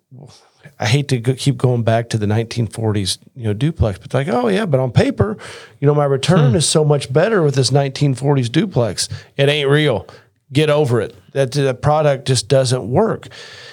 I 0.80 0.88
hate 0.88 1.08
to 1.10 1.18
go, 1.18 1.34
keep 1.34 1.58
going 1.58 1.84
back 1.84 2.10
to 2.10 2.18
the 2.18 2.26
1940s, 2.26 3.20
you 3.36 3.46
know, 3.46 3.54
duplex, 3.54 4.00
but 4.00 4.14
like, 4.14 4.28
oh 4.28 4.48
yeah, 4.50 4.66
but 4.66 4.80
on 4.80 4.92
paper, 4.92 5.38
you 5.80 5.88
know, 5.88 5.96
my 5.96 6.06
return 6.06 6.56
is 6.56 6.68
so 6.68 6.84
much 6.84 7.12
better 7.12 7.42
with 7.42 7.56
this 7.56 7.72
1940s 7.72 8.52
duplex. 8.52 9.08
It 9.38 9.50
ain't 9.50 9.70
real. 9.70 10.08
Get 10.54 10.70
over 10.70 11.02
it. 11.02 11.16
That 11.34 11.52
the 11.52 11.74
product 11.74 12.28
just 12.28 12.48
doesn't 12.48 12.88
work. 12.88 13.28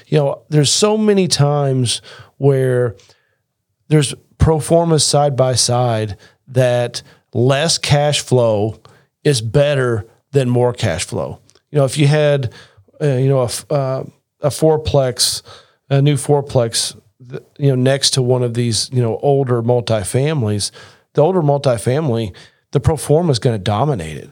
You 0.07 0.19
know, 0.19 0.43
there's 0.49 0.73
so 0.73 0.97
many 0.97 1.29
times 1.29 2.03
where 2.39 2.97
there's 3.89 4.15
pro 4.39 4.59
formas 4.59 5.05
side 5.05 5.37
by 5.37 5.55
side 5.55 6.17
that 6.49 7.03
less 7.33 7.79
cash 7.79 8.21
flow 8.21 8.81
is 9.23 9.41
better 9.41 10.07
than 10.33 10.49
more 10.49 10.73
cash 10.73 11.05
flow. 11.05 11.41
You 11.71 11.79
know, 11.79 11.85
if 11.85 11.99
you 11.99 12.07
had, 12.07 12.53
uh, 13.01 13.07
you 13.07 13.29
know, 13.29 13.43
a, 13.43 13.73
uh, 13.73 14.05
a 14.41 14.49
fourplex, 14.49 15.43
a 15.89 16.01
new 16.01 16.17
fourplex, 16.17 16.99
you 17.59 17.69
know, 17.69 17.75
next 17.75 18.11
to 18.13 18.23
one 18.23 18.43
of 18.43 18.55
these, 18.55 18.91
you 18.93 19.03
know, 19.03 19.19
older 19.19 19.63
multifamilies, 19.63 20.71
the 21.13 21.23
older 21.23 21.43
multifamily, 21.43 22.35
the 22.73 22.81
pro 22.81 22.97
forma 22.97 23.31
is 23.31 23.39
going 23.39 23.55
to 23.55 23.63
dominate 23.63 24.17
it. 24.17 24.31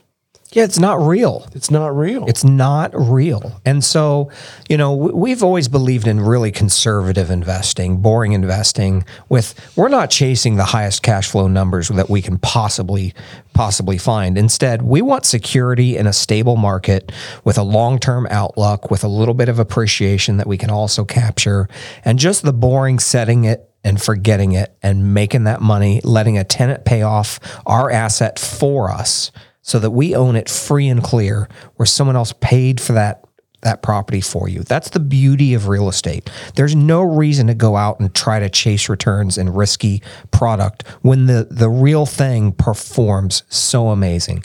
Yeah, 0.52 0.64
it's 0.64 0.78
not 0.78 0.98
real. 0.98 1.46
It's 1.54 1.70
not 1.70 1.94
real. 1.94 2.26
It's 2.26 2.42
not 2.42 2.90
real. 2.94 3.60
And 3.66 3.84
so, 3.84 4.30
you 4.66 4.78
know, 4.78 4.94
we've 4.94 5.42
always 5.42 5.68
believed 5.68 6.06
in 6.06 6.20
really 6.20 6.50
conservative 6.50 7.30
investing, 7.30 7.98
boring 7.98 8.32
investing 8.32 9.04
with 9.28 9.54
we're 9.76 9.90
not 9.90 10.08
chasing 10.08 10.56
the 10.56 10.64
highest 10.64 11.02
cash 11.02 11.30
flow 11.30 11.48
numbers 11.48 11.88
that 11.88 12.08
we 12.08 12.22
can 12.22 12.38
possibly 12.38 13.12
possibly 13.52 13.98
find. 13.98 14.38
Instead, 14.38 14.80
we 14.80 15.02
want 15.02 15.26
security 15.26 15.98
in 15.98 16.06
a 16.06 16.14
stable 16.14 16.56
market 16.56 17.12
with 17.44 17.58
a 17.58 17.62
long-term 17.62 18.26
outlook 18.30 18.90
with 18.90 19.04
a 19.04 19.08
little 19.08 19.34
bit 19.34 19.50
of 19.50 19.58
appreciation 19.58 20.38
that 20.38 20.46
we 20.46 20.56
can 20.56 20.70
also 20.70 21.04
capture 21.04 21.68
and 22.06 22.18
just 22.18 22.42
the 22.42 22.54
boring 22.54 22.98
setting 22.98 23.44
it 23.44 23.68
and 23.84 24.00
forgetting 24.00 24.52
it 24.52 24.74
and 24.82 25.12
making 25.12 25.44
that 25.44 25.60
money, 25.60 26.00
letting 26.04 26.38
a 26.38 26.44
tenant 26.44 26.86
pay 26.86 27.02
off 27.02 27.38
our 27.66 27.90
asset 27.90 28.38
for 28.38 28.90
us 28.90 29.30
so 29.62 29.78
that 29.78 29.90
we 29.90 30.14
own 30.14 30.36
it 30.36 30.48
free 30.48 30.88
and 30.88 31.02
clear 31.02 31.48
where 31.76 31.86
someone 31.86 32.16
else 32.16 32.32
paid 32.40 32.80
for 32.80 32.92
that 32.92 33.24
that 33.62 33.82
property 33.82 34.20
for 34.20 34.48
you. 34.48 34.62
That's 34.62 34.90
the 34.90 35.00
beauty 35.00 35.52
of 35.54 35.66
real 35.66 35.88
estate. 35.88 36.30
There's 36.54 36.76
no 36.76 37.02
reason 37.02 37.48
to 37.48 37.54
go 37.54 37.76
out 37.76 37.98
and 37.98 38.14
try 38.14 38.38
to 38.38 38.48
chase 38.48 38.88
returns 38.88 39.36
and 39.36 39.56
risky 39.56 40.02
product 40.30 40.86
when 41.02 41.26
the 41.26 41.48
the 41.50 41.68
real 41.68 42.06
thing 42.06 42.52
performs 42.52 43.42
so 43.48 43.88
amazing. 43.88 44.44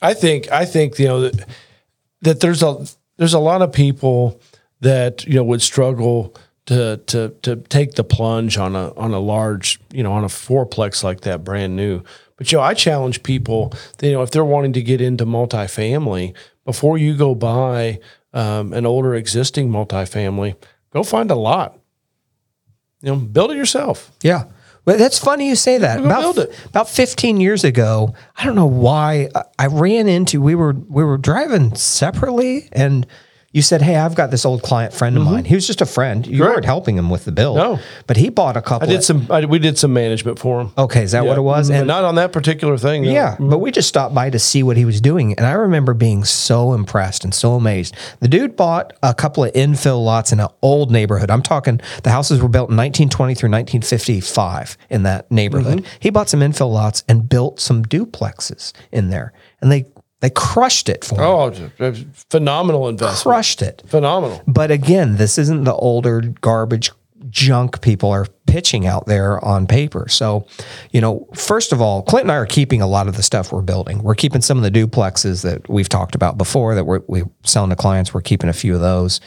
I 0.00 0.14
think 0.14 0.50
I 0.50 0.64
think 0.64 0.98
you 0.98 1.06
know 1.06 1.20
that, 1.22 1.48
that 2.22 2.40
there's 2.40 2.62
a 2.62 2.86
there's 3.18 3.34
a 3.34 3.38
lot 3.38 3.62
of 3.62 3.72
people 3.72 4.40
that 4.80 5.26
you 5.26 5.34
know 5.34 5.44
would 5.44 5.62
struggle 5.62 6.34
to 6.66 6.98
to 7.06 7.34
to 7.42 7.56
take 7.56 7.92
the 7.92 8.04
plunge 8.04 8.56
on 8.56 8.74
a 8.76 8.94
on 8.94 9.12
a 9.12 9.18
large 9.18 9.78
you 9.92 10.02
know 10.02 10.12
on 10.12 10.24
a 10.24 10.28
fourplex 10.28 11.04
like 11.04 11.22
that 11.22 11.44
brand 11.44 11.76
new. 11.76 12.02
But 12.36 12.52
you 12.52 12.58
know 12.58 12.64
I 12.64 12.74
challenge 12.74 13.22
people 13.22 13.72
you 14.00 14.12
know 14.12 14.22
if 14.22 14.30
they're 14.30 14.44
wanting 14.44 14.72
to 14.74 14.82
get 14.82 15.00
into 15.00 15.24
multifamily 15.24 16.34
before 16.64 16.98
you 16.98 17.16
go 17.16 17.34
buy 17.34 18.00
um, 18.34 18.74
an 18.74 18.84
older 18.84 19.14
existing 19.14 19.70
multifamily, 19.70 20.56
go 20.92 21.02
find 21.02 21.30
a 21.30 21.34
lot. 21.34 21.78
You 23.00 23.12
know, 23.12 23.16
build 23.16 23.52
it 23.52 23.56
yourself. 23.56 24.12
Yeah. 24.22 24.44
But 24.84 24.98
that's 24.98 25.18
funny 25.18 25.48
you 25.48 25.56
say 25.56 25.78
that. 25.78 25.98
About, 25.98 26.38
about 26.66 26.88
15 26.88 27.40
years 27.40 27.64
ago, 27.64 28.14
I 28.36 28.44
don't 28.44 28.54
know 28.54 28.66
why 28.66 29.28
I 29.58 29.66
ran 29.66 30.06
into 30.06 30.40
we 30.40 30.54
were 30.54 30.74
we 30.74 31.02
were 31.02 31.18
driving 31.18 31.74
separately 31.74 32.68
and 32.70 33.04
you 33.56 33.62
said, 33.62 33.80
"Hey, 33.80 33.96
I've 33.96 34.14
got 34.14 34.30
this 34.30 34.44
old 34.44 34.62
client 34.62 34.92
friend 34.92 35.16
of 35.16 35.22
mine. 35.24 35.46
He 35.46 35.54
was 35.54 35.66
just 35.66 35.80
a 35.80 35.86
friend. 35.86 36.26
You 36.26 36.38
Great. 36.42 36.48
weren't 36.50 36.64
helping 36.66 36.98
him 36.98 37.08
with 37.08 37.24
the 37.24 37.32
bill. 37.32 37.54
No. 37.56 37.78
But 38.06 38.18
he 38.18 38.28
bought 38.28 38.54
a 38.54 38.60
couple 38.60 38.86
I 38.86 38.90
did 38.92 38.98
of- 38.98 39.04
some. 39.04 39.26
I, 39.30 39.46
we 39.46 39.58
did 39.58 39.78
some 39.78 39.94
management 39.94 40.38
for 40.38 40.60
him. 40.60 40.72
Okay, 40.76 41.02
is 41.02 41.12
that 41.12 41.24
what 41.24 41.38
it 41.38 41.40
was? 41.40 41.70
and 41.70 41.78
And 41.78 41.86
not 41.86 42.04
on 42.04 42.16
that 42.16 42.32
particular 42.32 42.76
thing. 42.76 43.04
no. 43.04 43.10
yeah, 43.10 43.36
but 43.40 43.58
we 43.60 43.70
just 43.70 43.88
stopped 43.88 44.14
by 44.14 44.28
to 44.28 44.38
see 44.38 44.62
what 44.62 44.76
he 44.76 44.84
was 44.84 45.00
doing. 45.00 45.32
And 45.34 45.46
I 45.46 45.52
remember 45.52 45.94
being 45.94 46.22
so 46.24 46.74
impressed 46.74 47.24
and 47.24 47.32
so 47.34 47.54
amazed. 47.54 47.94
The 48.20 48.28
dude 48.28 48.56
bought 48.56 48.92
a 49.02 49.14
couple 49.14 49.42
of 49.44 49.52
infill 49.54 50.04
lots 50.04 50.32
in 50.32 50.40
an 50.40 50.48
old 50.60 50.90
neighborhood. 50.90 51.30
I'm 51.30 51.42
talking 51.42 51.80
the 52.02 52.10
houses 52.10 52.42
were 52.42 52.48
built 52.50 52.68
in 52.68 52.76
1920 52.76 53.34
through 53.34 53.50
1955 53.50 54.76
in 54.90 55.02
that 55.04 55.30
neighborhood. 55.30 55.78
Mm-hmm. 55.78 55.96
He 56.00 56.10
bought 56.10 56.28
some 56.28 56.40
infill 56.40 56.70
lots 56.72 57.04
and 57.08 57.26
built 57.28 57.58
some 57.60 57.84
duplexes 57.84 58.72
in 58.92 59.08
there. 59.08 59.32
And 59.62 59.72
they 59.72 59.86
they 60.20 60.30
crushed 60.30 60.88
it 60.88 61.04
for. 61.04 61.20
Oh, 61.20 61.52
a 61.78 61.92
phenomenal 62.30 62.88
investment. 62.88 63.22
Crushed 63.22 63.62
it. 63.62 63.82
Phenomenal. 63.86 64.42
But 64.46 64.70
again, 64.70 65.16
this 65.16 65.38
isn't 65.38 65.64
the 65.64 65.74
older 65.74 66.20
garbage 66.40 66.90
junk 67.28 67.80
people 67.80 68.10
are 68.10 68.26
pitching 68.46 68.86
out 68.86 69.06
there 69.06 69.44
on 69.44 69.66
paper. 69.66 70.08
So, 70.08 70.46
you 70.92 71.00
know, 71.00 71.28
first 71.34 71.72
of 71.72 71.80
all, 71.80 72.02
Clint 72.02 72.24
and 72.24 72.32
I 72.32 72.36
are 72.36 72.46
keeping 72.46 72.80
a 72.80 72.86
lot 72.86 73.08
of 73.08 73.16
the 73.16 73.22
stuff 73.22 73.52
we're 73.52 73.62
building. 73.62 74.02
We're 74.02 74.14
keeping 74.14 74.40
some 74.40 74.56
of 74.56 74.64
the 74.64 74.70
duplexes 74.70 75.42
that 75.42 75.68
we've 75.68 75.88
talked 75.88 76.14
about 76.14 76.38
before 76.38 76.74
that 76.74 76.84
we're, 76.84 77.02
we're 77.06 77.28
selling 77.44 77.70
to 77.70 77.76
clients. 77.76 78.14
We're 78.14 78.22
keeping 78.22 78.48
a 78.48 78.54
few 78.54 78.74
of 78.74 78.80
those. 78.80 79.20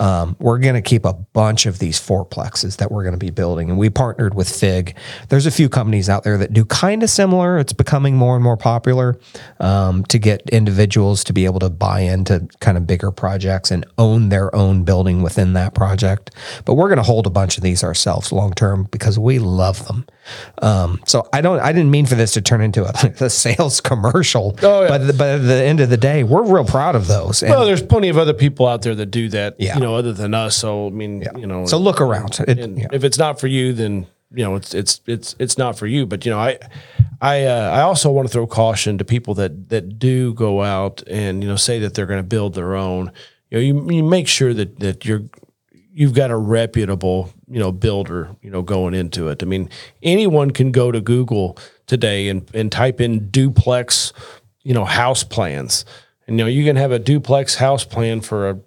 Um, 0.00 0.36
we're 0.40 0.58
going 0.58 0.74
to 0.74 0.82
keep 0.82 1.04
a 1.04 1.12
bunch 1.12 1.66
of 1.66 1.78
these 1.78 2.00
fourplexes 2.00 2.78
that 2.78 2.90
we're 2.90 3.02
going 3.02 3.14
to 3.14 3.18
be 3.18 3.30
building. 3.30 3.70
And 3.70 3.78
we 3.78 3.90
partnered 3.90 4.34
with 4.34 4.48
FIG. 4.48 4.96
There's 5.28 5.46
a 5.46 5.50
few 5.50 5.68
companies 5.68 6.08
out 6.08 6.24
there 6.24 6.38
that 6.38 6.52
do 6.52 6.64
kind 6.64 7.02
of 7.02 7.10
similar. 7.10 7.58
It's 7.58 7.72
becoming 7.72 8.16
more 8.16 8.34
and 8.34 8.42
more 8.42 8.56
popular 8.56 9.18
um, 9.60 10.04
to 10.06 10.18
get 10.18 10.42
individuals 10.50 11.24
to 11.24 11.32
be 11.32 11.44
able 11.44 11.60
to 11.60 11.70
buy 11.70 12.00
into 12.00 12.48
kind 12.60 12.76
of 12.76 12.86
bigger 12.86 13.10
projects 13.10 13.70
and 13.70 13.84
own 13.98 14.30
their 14.30 14.54
own 14.54 14.84
building 14.84 15.22
within 15.22 15.52
that 15.52 15.74
project. 15.74 16.30
But 16.64 16.74
we're 16.74 16.88
going 16.88 16.96
to 16.96 17.02
hold 17.02 17.26
a 17.26 17.30
bunch 17.30 17.56
of 17.58 17.62
these 17.62 17.84
ourselves 17.84 18.32
long 18.32 18.54
term 18.54 18.61
because 18.90 19.18
we 19.18 19.38
love 19.38 19.86
them. 19.86 20.06
Um, 20.60 21.00
so 21.06 21.28
I 21.32 21.40
don't. 21.40 21.60
I 21.60 21.72
didn't 21.72 21.90
mean 21.90 22.06
for 22.06 22.14
this 22.14 22.32
to 22.32 22.40
turn 22.40 22.60
into 22.60 22.84
a, 22.84 23.12
a 23.24 23.30
sales 23.30 23.80
commercial. 23.80 24.56
Oh, 24.62 24.82
yeah. 24.82 24.88
But 24.88 25.18
but 25.18 25.28
at 25.28 25.42
the 25.42 25.62
end 25.62 25.80
of 25.80 25.90
the 25.90 25.96
day, 25.96 26.22
we're 26.24 26.42
real 26.42 26.64
proud 26.64 26.94
of 26.94 27.06
those. 27.06 27.42
And 27.42 27.50
Well, 27.50 27.64
there's 27.64 27.82
plenty 27.82 28.08
of 28.08 28.18
other 28.18 28.34
people 28.34 28.66
out 28.66 28.82
there 28.82 28.94
that 28.94 29.06
do 29.06 29.28
that. 29.30 29.56
Yeah. 29.58 29.74
You 29.74 29.80
know, 29.80 29.94
other 29.96 30.12
than 30.12 30.34
us. 30.34 30.56
So 30.56 30.86
I 30.86 30.90
mean, 30.90 31.24
you 31.36 31.46
know, 31.46 31.66
so 31.66 31.78
look 31.78 32.00
around. 32.00 32.38
It- 32.46 32.58
yeah. 32.58 32.86
if 32.92 33.04
it's 33.04 33.18
not 33.18 33.40
for 33.40 33.46
you, 33.48 33.72
then 33.72 34.06
you 34.34 34.44
know 34.44 34.54
it's 34.54 34.74
it's 34.74 35.00
it's 35.06 35.34
it's 35.38 35.58
not 35.58 35.78
for 35.78 35.86
you. 35.86 36.06
But 36.06 36.24
you 36.24 36.30
know, 36.30 36.38
I 36.38 36.58
I 37.20 37.44
uh, 37.44 37.70
I 37.70 37.80
also 37.82 38.10
want 38.10 38.28
to 38.28 38.32
throw 38.32 38.46
caution 38.46 38.98
to 38.98 39.04
people 39.04 39.34
that 39.34 39.68
that 39.68 39.98
do 39.98 40.34
go 40.34 40.62
out 40.62 41.02
and 41.08 41.42
you 41.42 41.48
know 41.48 41.56
say 41.56 41.78
that 41.80 41.94
they're 41.94 42.06
going 42.06 42.20
to 42.20 42.28
build 42.28 42.54
their 42.54 42.74
own. 42.74 43.12
You 43.50 43.58
know, 43.58 43.62
you, 43.62 43.96
you 43.96 44.02
make 44.02 44.28
sure 44.28 44.54
that 44.54 44.80
that 44.80 45.04
you're 45.04 45.22
you've 45.92 46.14
got 46.14 46.30
a 46.30 46.36
reputable 46.36 47.32
you 47.48 47.58
know 47.58 47.70
builder 47.70 48.34
you 48.42 48.50
know 48.50 48.62
going 48.62 48.94
into 48.94 49.28
it. 49.28 49.42
I 49.42 49.46
mean, 49.46 49.68
anyone 50.02 50.50
can 50.50 50.72
go 50.72 50.90
to 50.90 51.00
Google 51.00 51.58
today 51.86 52.28
and 52.28 52.48
and 52.54 52.72
type 52.72 53.00
in 53.00 53.28
duplex 53.30 54.12
you 54.62 54.74
know 54.74 54.84
house 54.84 55.24
plans. 55.24 55.84
And 56.26 56.38
you 56.38 56.44
know, 56.44 56.48
you 56.48 56.64
can 56.64 56.76
have 56.76 56.92
a 56.92 56.98
duplex 56.98 57.56
house 57.56 57.84
plan 57.84 58.20
for 58.20 58.50
a 58.50 58.60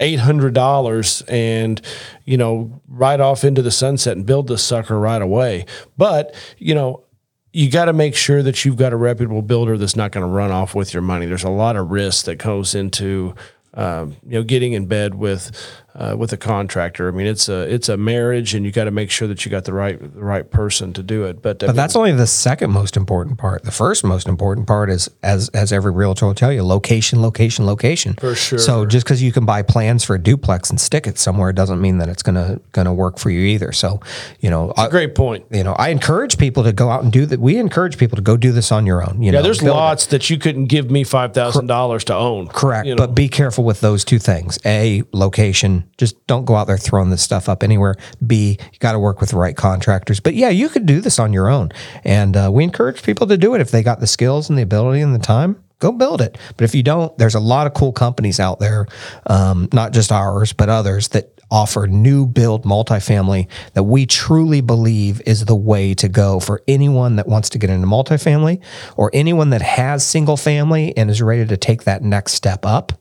eight 0.00 0.20
hundred 0.20 0.54
dollars 0.54 1.22
and 1.28 1.80
you 2.24 2.36
know 2.36 2.80
right 2.86 3.20
off 3.20 3.44
into 3.44 3.62
the 3.62 3.70
sunset 3.70 4.16
and 4.16 4.26
build 4.26 4.48
this 4.48 4.62
sucker 4.62 4.98
right 4.98 5.22
away. 5.22 5.66
But 5.96 6.34
you 6.58 6.74
know 6.74 7.04
you 7.50 7.70
got 7.70 7.86
to 7.86 7.94
make 7.94 8.14
sure 8.14 8.42
that 8.42 8.64
you've 8.64 8.76
got 8.76 8.92
a 8.92 8.96
reputable 8.96 9.40
builder 9.40 9.78
that's 9.78 9.96
not 9.96 10.12
going 10.12 10.24
to 10.24 10.30
run 10.30 10.50
off 10.50 10.74
with 10.74 10.92
your 10.92 11.02
money. 11.02 11.24
There's 11.24 11.44
a 11.44 11.50
lot 11.50 11.76
of 11.76 11.90
risk 11.90 12.26
that 12.26 12.36
goes 12.36 12.74
into 12.74 13.34
um, 13.74 14.16
you 14.26 14.32
know, 14.32 14.42
getting 14.42 14.72
in 14.72 14.86
bed 14.86 15.14
with 15.14 15.50
uh, 15.98 16.14
with 16.16 16.32
a 16.32 16.36
contractor. 16.36 17.08
I 17.08 17.10
mean, 17.10 17.26
it's 17.26 17.48
a 17.48 17.62
it's 17.62 17.88
a 17.88 17.96
marriage, 17.96 18.54
and 18.54 18.64
you 18.64 18.70
got 18.70 18.84
to 18.84 18.92
make 18.92 19.10
sure 19.10 19.26
that 19.26 19.44
you 19.44 19.50
got 19.50 19.64
the 19.64 19.72
right 19.72 19.98
the 20.00 20.22
right 20.22 20.48
person 20.48 20.92
to 20.92 21.02
do 21.02 21.24
it. 21.24 21.42
But, 21.42 21.58
but 21.58 21.74
that's 21.74 21.96
only 21.96 22.12
the 22.12 22.26
second 22.26 22.70
most 22.70 22.96
important 22.96 23.36
part. 23.36 23.64
The 23.64 23.72
first 23.72 24.04
most 24.04 24.28
important 24.28 24.68
part 24.68 24.90
is, 24.90 25.10
as 25.24 25.48
as 25.50 25.72
every 25.72 25.90
realtor 25.90 26.26
will 26.26 26.34
tell 26.34 26.52
you, 26.52 26.62
location, 26.62 27.20
location, 27.20 27.66
location. 27.66 28.14
For 28.14 28.36
sure. 28.36 28.58
So 28.60 28.86
just 28.86 29.04
because 29.04 29.22
you 29.22 29.32
can 29.32 29.44
buy 29.44 29.62
plans 29.62 30.04
for 30.04 30.14
a 30.14 30.22
duplex 30.22 30.70
and 30.70 30.80
stick 30.80 31.08
it 31.08 31.18
somewhere 31.18 31.52
doesn't 31.52 31.80
mean 31.80 31.98
that 31.98 32.08
it's 32.08 32.22
gonna 32.22 32.60
gonna 32.70 32.94
work 32.94 33.18
for 33.18 33.30
you 33.30 33.40
either. 33.40 33.72
So, 33.72 33.98
you 34.38 34.50
know, 34.50 34.72
I, 34.76 34.88
great 34.88 35.16
point. 35.16 35.46
you 35.50 35.64
know, 35.64 35.72
I 35.72 35.88
encourage 35.88 36.38
people 36.38 36.62
to 36.62 36.72
go 36.72 36.90
out 36.90 37.02
and 37.02 37.12
do 37.12 37.26
that. 37.26 37.40
We 37.40 37.56
encourage 37.56 37.98
people 37.98 38.14
to 38.16 38.22
go 38.22 38.36
do 38.36 38.52
this 38.52 38.70
on 38.70 38.86
your 38.86 39.02
own. 39.02 39.20
You 39.20 39.32
know, 39.32 39.38
Yeah, 39.38 39.42
there's 39.42 39.58
build 39.58 39.76
it. 39.76 39.80
lots 39.80 40.06
that 40.06 40.30
you 40.30 40.38
couldn't 40.38 40.66
give 40.66 40.92
me 40.92 41.02
five 41.02 41.34
thousand 41.34 41.66
dollars 41.66 42.04
to 42.04 42.14
own. 42.14 42.46
Correct. 42.46 42.86
You 42.86 42.94
know? 42.94 43.04
But 43.04 43.16
be 43.16 43.28
careful 43.28 43.64
with 43.64 43.80
those 43.80 44.04
two 44.04 44.20
things. 44.20 44.60
A, 44.64 45.02
location. 45.12 45.87
Just 45.96 46.24
don't 46.26 46.44
go 46.44 46.54
out 46.54 46.66
there 46.66 46.78
throwing 46.78 47.10
this 47.10 47.22
stuff 47.22 47.48
up 47.48 47.62
anywhere. 47.62 47.96
B, 48.26 48.58
you 48.72 48.78
got 48.78 48.92
to 48.92 48.98
work 48.98 49.20
with 49.20 49.30
the 49.30 49.36
right 49.36 49.56
contractors. 49.56 50.20
But 50.20 50.34
yeah, 50.34 50.50
you 50.50 50.68
could 50.68 50.86
do 50.86 51.00
this 51.00 51.18
on 51.18 51.32
your 51.32 51.48
own. 51.48 51.70
And 52.04 52.36
uh, 52.36 52.50
we 52.52 52.64
encourage 52.64 53.02
people 53.02 53.26
to 53.28 53.36
do 53.36 53.54
it 53.54 53.60
if 53.60 53.70
they 53.70 53.82
got 53.82 54.00
the 54.00 54.06
skills 54.06 54.48
and 54.48 54.58
the 54.58 54.62
ability 54.62 55.00
and 55.00 55.14
the 55.14 55.18
time. 55.18 55.62
Go 55.80 55.92
build 55.92 56.20
it. 56.20 56.36
But 56.56 56.64
if 56.64 56.74
you 56.74 56.82
don't, 56.82 57.16
there's 57.18 57.36
a 57.36 57.40
lot 57.40 57.68
of 57.68 57.74
cool 57.74 57.92
companies 57.92 58.40
out 58.40 58.58
there, 58.58 58.86
um, 59.26 59.68
not 59.72 59.92
just 59.92 60.10
ours, 60.10 60.52
but 60.52 60.68
others 60.68 61.08
that 61.08 61.38
offer 61.50 61.86
new 61.86 62.26
build 62.26 62.64
multifamily 62.64 63.48
that 63.72 63.84
we 63.84 64.06
truly 64.06 64.60
believe 64.60 65.22
is 65.24 65.44
the 65.44 65.56
way 65.56 65.94
to 65.94 66.08
go 66.08 66.40
for 66.40 66.62
anyone 66.68 67.16
that 67.16 67.26
wants 67.26 67.48
to 67.50 67.58
get 67.58 67.70
into 67.70 67.86
multifamily 67.86 68.60
or 68.96 69.10
anyone 69.14 69.50
that 69.50 69.62
has 69.62 70.06
single 70.06 70.36
family 70.36 70.94
and 70.96 71.10
is 71.10 71.22
ready 71.22 71.46
to 71.46 71.56
take 71.56 71.84
that 71.84 72.02
next 72.02 72.32
step 72.32 72.66
up. 72.66 72.92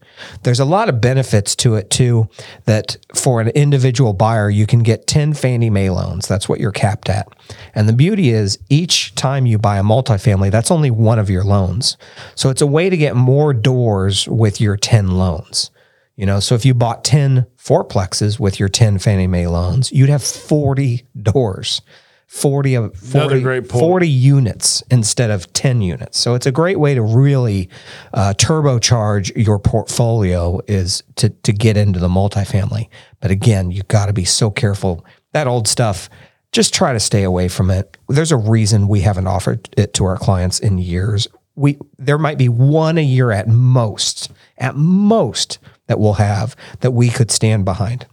There's 0.43 0.59
a 0.59 0.65
lot 0.65 0.89
of 0.89 1.01
benefits 1.01 1.55
to 1.57 1.75
it 1.75 1.89
too 1.89 2.29
that 2.65 2.97
for 3.15 3.41
an 3.41 3.49
individual 3.49 4.13
buyer, 4.13 4.49
you 4.49 4.65
can 4.65 4.83
get 4.83 5.07
10 5.07 5.33
Fannie 5.33 5.69
Mae 5.69 5.89
loans. 5.89 6.27
That's 6.27 6.47
what 6.47 6.59
you're 6.59 6.71
capped 6.71 7.09
at. 7.09 7.27
And 7.75 7.87
the 7.87 7.93
beauty 7.93 8.29
is 8.29 8.59
each 8.69 9.15
time 9.15 9.45
you 9.45 9.57
buy 9.57 9.77
a 9.77 9.83
multifamily, 9.83 10.51
that's 10.51 10.71
only 10.71 10.91
one 10.91 11.19
of 11.19 11.29
your 11.29 11.43
loans. 11.43 11.97
So 12.35 12.49
it's 12.49 12.61
a 12.61 12.67
way 12.67 12.89
to 12.89 12.97
get 12.97 13.15
more 13.15 13.53
doors 13.53 14.27
with 14.27 14.59
your 14.61 14.77
10 14.77 15.11
loans. 15.11 15.71
You 16.15 16.25
know, 16.25 16.39
so 16.39 16.55
if 16.55 16.65
you 16.65 16.73
bought 16.73 17.03
10 17.03 17.45
fourplexes 17.57 18.39
with 18.39 18.59
your 18.59 18.69
10 18.69 18.97
Fannie 18.97 19.27
Mae 19.27 19.47
loans, 19.47 19.91
you'd 19.91 20.09
have 20.09 20.23
40 20.23 21.05
doors. 21.21 21.81
40 22.27 22.75
of 22.75 22.95
40, 22.95 23.41
great 23.41 23.67
40 23.67 24.07
units 24.07 24.83
instead 24.91 25.31
of 25.31 25.51
10 25.53 25.81
units. 25.81 26.19
So 26.19 26.35
it's 26.35 26.45
a 26.45 26.51
great 26.51 26.77
way 26.77 26.93
to 26.93 27.01
really 27.01 27.69
uh, 28.13 28.33
turbocharge 28.37 29.35
your 29.35 29.59
portfolio 29.59 30.59
is 30.67 31.03
to 31.15 31.29
to 31.29 31.53
get 31.53 31.77
into 31.77 31.99
the 31.99 32.09
multifamily. 32.09 32.89
But 33.21 33.31
again, 33.31 33.71
you've 33.71 33.87
got 33.87 34.07
to 34.07 34.13
be 34.13 34.25
so 34.25 34.51
careful. 34.51 35.05
That 35.31 35.47
old 35.47 35.67
stuff, 35.67 36.09
just 36.51 36.73
try 36.73 36.93
to 36.93 36.99
stay 36.99 37.23
away 37.23 37.47
from 37.47 37.71
it. 37.71 37.97
There's 38.09 38.33
a 38.33 38.37
reason 38.37 38.87
we 38.89 39.01
haven't 39.01 39.27
offered 39.27 39.69
it 39.77 39.93
to 39.95 40.05
our 40.05 40.17
clients 40.17 40.59
in 40.59 40.77
years. 40.79 41.27
We 41.55 41.77
there 41.97 42.17
might 42.17 42.37
be 42.37 42.49
one 42.49 42.97
a 42.97 43.03
year 43.03 43.31
at 43.31 43.47
most, 43.47 44.31
at 44.57 44.75
most 44.75 45.59
that 45.87 45.97
we'll 45.97 46.13
have 46.13 46.57
that 46.81 46.91
we 46.91 47.09
could 47.09 47.31
stand 47.31 47.63
behind. 47.63 48.05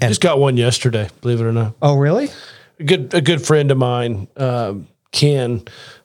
And, 0.00 0.10
Just 0.10 0.20
got 0.20 0.40
one 0.40 0.56
yesterday. 0.56 1.08
Believe 1.20 1.40
it 1.40 1.44
or 1.44 1.52
not. 1.52 1.74
Oh, 1.80 1.96
really? 1.96 2.30
A 2.78 2.84
good 2.84 3.14
a 3.14 3.20
good 3.20 3.44
friend 3.44 3.70
of 3.70 3.78
mine, 3.78 4.28
um, 4.36 4.88
Ken. 5.12 5.62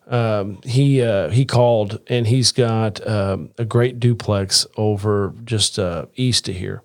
Um, 0.07 0.59
he 0.63 1.01
uh, 1.01 1.29
he 1.29 1.45
called 1.45 1.99
and 2.07 2.27
he's 2.27 2.51
got 2.51 3.05
um, 3.07 3.51
a 3.57 3.63
great 3.65 3.99
duplex 3.99 4.65
over 4.75 5.33
just 5.45 5.79
uh, 5.79 6.05
east 6.15 6.49
of 6.49 6.55
here, 6.55 6.81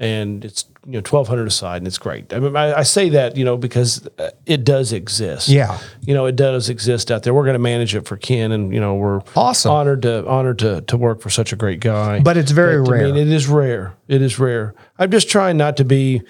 and 0.00 0.44
it's 0.44 0.64
you 0.84 0.92
know 0.94 1.00
twelve 1.02 1.28
hundred 1.28 1.46
a 1.46 1.50
side, 1.52 1.76
and 1.78 1.86
it's 1.86 1.98
great. 1.98 2.32
I 2.34 2.40
mean, 2.40 2.56
I, 2.56 2.78
I 2.78 2.82
say 2.82 3.10
that 3.10 3.36
you 3.36 3.44
know 3.44 3.56
because 3.56 4.08
uh, 4.18 4.30
it 4.44 4.64
does 4.64 4.92
exist. 4.92 5.48
Yeah. 5.48 5.78
you 6.00 6.14
know 6.14 6.26
it 6.26 6.34
does 6.34 6.68
exist 6.68 7.12
out 7.12 7.22
there. 7.22 7.32
We're 7.32 7.44
going 7.44 7.52
to 7.54 7.60
manage 7.60 7.94
it 7.94 8.08
for 8.08 8.16
Ken, 8.16 8.50
and 8.50 8.74
you 8.74 8.80
know 8.80 8.96
we're 8.96 9.20
Awesome. 9.36 9.70
honored 9.70 10.02
to 10.02 10.26
honored 10.26 10.58
to 10.60 10.80
to 10.80 10.96
work 10.96 11.20
for 11.20 11.30
such 11.30 11.52
a 11.52 11.56
great 11.56 11.78
guy. 11.78 12.18
But 12.18 12.36
it's 12.36 12.50
very 12.50 12.74
I 12.76 12.78
rare. 12.78 13.06
mean, 13.06 13.16
it 13.16 13.28
is 13.28 13.46
rare. 13.46 13.94
It 14.08 14.20
is 14.20 14.40
rare. 14.40 14.74
I'm 14.98 15.12
just 15.12 15.30
trying 15.30 15.56
not 15.58 15.76
to 15.76 15.84
be, 15.84 16.22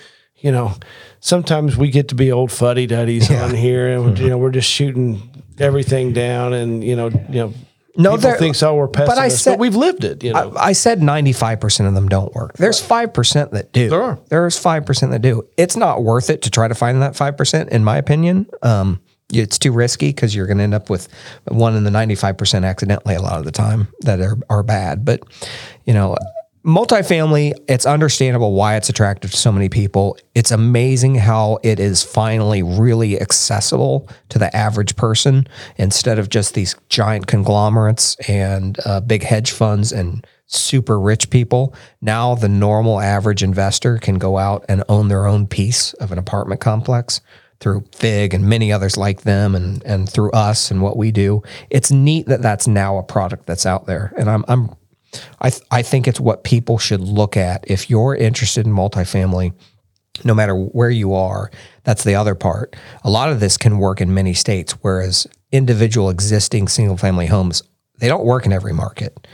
you 0.42 0.52
know, 0.52 0.74
sometimes 1.20 1.76
we 1.76 1.90
get 1.90 2.08
to 2.08 2.14
be 2.14 2.30
old 2.32 2.52
fuddy 2.52 2.86
duddies 2.86 3.30
on 3.30 3.54
here, 3.54 3.88
and 3.96 4.18
you 4.18 4.28
know, 4.28 4.38
we're 4.38 4.50
just 4.50 4.68
shooting 4.68 5.30
everything 5.58 6.12
down, 6.12 6.52
and 6.52 6.82
you 6.84 6.96
know, 6.96 7.08
you 7.08 7.34
know, 7.34 7.54
No, 7.96 8.16
people 8.16 8.34
think 8.34 8.56
so. 8.56 8.74
We're 8.74 8.88
but 8.88 9.02
I 9.02 9.28
pessimists, 9.28 9.44
but, 9.44 9.50
said- 9.52 9.60
we've 9.60 9.76
lived 9.76 10.04
it. 10.04 10.24
You 10.24 10.32
know, 10.32 10.52
I, 10.56 10.68
I 10.68 10.72
said 10.72 11.00
95% 11.00 11.86
of 11.86 11.94
them 11.94 12.08
don't 12.08 12.34
work. 12.34 12.54
There's 12.54 12.82
5% 12.82 13.50
that 13.52 13.72
do. 13.72 13.88
There 13.88 14.02
are. 14.02 14.18
There's 14.28 14.58
5% 14.60 15.10
that 15.10 15.22
do. 15.22 15.46
It's 15.56 15.76
not 15.76 16.02
worth 16.02 16.28
it 16.28 16.42
to 16.42 16.50
try 16.50 16.68
to 16.68 16.74
find 16.74 17.00
that 17.02 17.12
5%, 17.12 17.68
in 17.68 17.84
my 17.84 17.96
opinion. 17.96 18.46
Um, 18.62 19.00
it's 19.32 19.58
too 19.58 19.72
risky 19.72 20.08
because 20.08 20.34
you're 20.34 20.46
going 20.46 20.58
to 20.58 20.64
end 20.64 20.74
up 20.74 20.90
with 20.90 21.08
one 21.48 21.74
in 21.76 21.84
the 21.84 21.90
95% 21.90 22.66
accidentally 22.66 23.14
a 23.14 23.22
lot 23.22 23.38
of 23.38 23.44
the 23.44 23.52
time 23.52 23.88
that 24.00 24.20
are, 24.20 24.36
are 24.50 24.62
bad. 24.62 25.04
But, 25.04 25.22
you 25.86 25.94
know, 25.94 26.16
multifamily, 26.64 27.52
it's 27.68 27.86
understandable 27.86 28.52
why 28.52 28.76
it's 28.76 28.88
attractive 28.88 29.30
to 29.30 29.36
so 29.36 29.52
many 29.52 29.68
people. 29.68 30.16
It's 30.34 30.50
amazing 30.50 31.16
how 31.16 31.58
it 31.62 31.80
is 31.80 32.02
finally 32.02 32.62
really 32.62 33.20
accessible 33.20 34.08
to 34.28 34.38
the 34.38 34.54
average 34.56 34.96
person 34.96 35.46
instead 35.76 36.18
of 36.18 36.28
just 36.28 36.54
these 36.54 36.76
giant 36.88 37.26
conglomerates 37.26 38.14
and 38.28 38.78
uh, 38.84 39.00
big 39.00 39.22
hedge 39.22 39.50
funds 39.50 39.92
and 39.92 40.26
super 40.46 41.00
rich 41.00 41.30
people. 41.30 41.74
Now, 42.00 42.34
the 42.34 42.48
normal 42.48 43.00
average 43.00 43.42
investor 43.42 43.98
can 43.98 44.18
go 44.18 44.38
out 44.38 44.64
and 44.68 44.84
own 44.88 45.08
their 45.08 45.26
own 45.26 45.46
piece 45.46 45.94
of 45.94 46.12
an 46.12 46.18
apartment 46.18 46.60
complex 46.60 47.20
through 47.58 47.84
Fig 47.92 48.34
and 48.34 48.44
many 48.44 48.72
others 48.72 48.96
like 48.96 49.22
them 49.22 49.54
and 49.54 49.82
and 49.84 50.08
through 50.08 50.32
us 50.32 50.70
and 50.70 50.82
what 50.82 50.96
we 50.96 51.12
do. 51.12 51.42
It's 51.70 51.92
neat 51.92 52.26
that 52.26 52.42
that's 52.42 52.66
now 52.66 52.98
a 52.98 53.04
product 53.04 53.46
that's 53.46 53.64
out 53.64 53.86
there. 53.86 54.12
And 54.18 54.28
I'm 54.28 54.44
I'm 54.48 54.70
I 55.40 55.50
th- 55.50 55.62
I 55.70 55.82
think 55.82 56.06
it's 56.08 56.20
what 56.20 56.44
people 56.44 56.78
should 56.78 57.00
look 57.00 57.36
at 57.36 57.64
if 57.68 57.90
you're 57.90 58.14
interested 58.14 58.66
in 58.66 58.72
multifamily 58.72 59.52
no 60.24 60.34
matter 60.34 60.54
where 60.54 60.90
you 60.90 61.14
are. 61.14 61.50
That's 61.84 62.04
the 62.04 62.14
other 62.14 62.34
part. 62.34 62.76
A 63.02 63.08
lot 63.08 63.30
of 63.32 63.40
this 63.40 63.56
can 63.56 63.78
work 63.78 64.00
in 64.00 64.12
many 64.12 64.34
states 64.34 64.72
whereas 64.82 65.26
individual 65.50 66.10
existing 66.10 66.68
single 66.68 66.96
family 66.96 67.26
homes 67.26 67.62
they 67.98 68.08
don't 68.08 68.24
work 68.24 68.46
in 68.46 68.52
every 68.52 68.72
market 68.72 69.26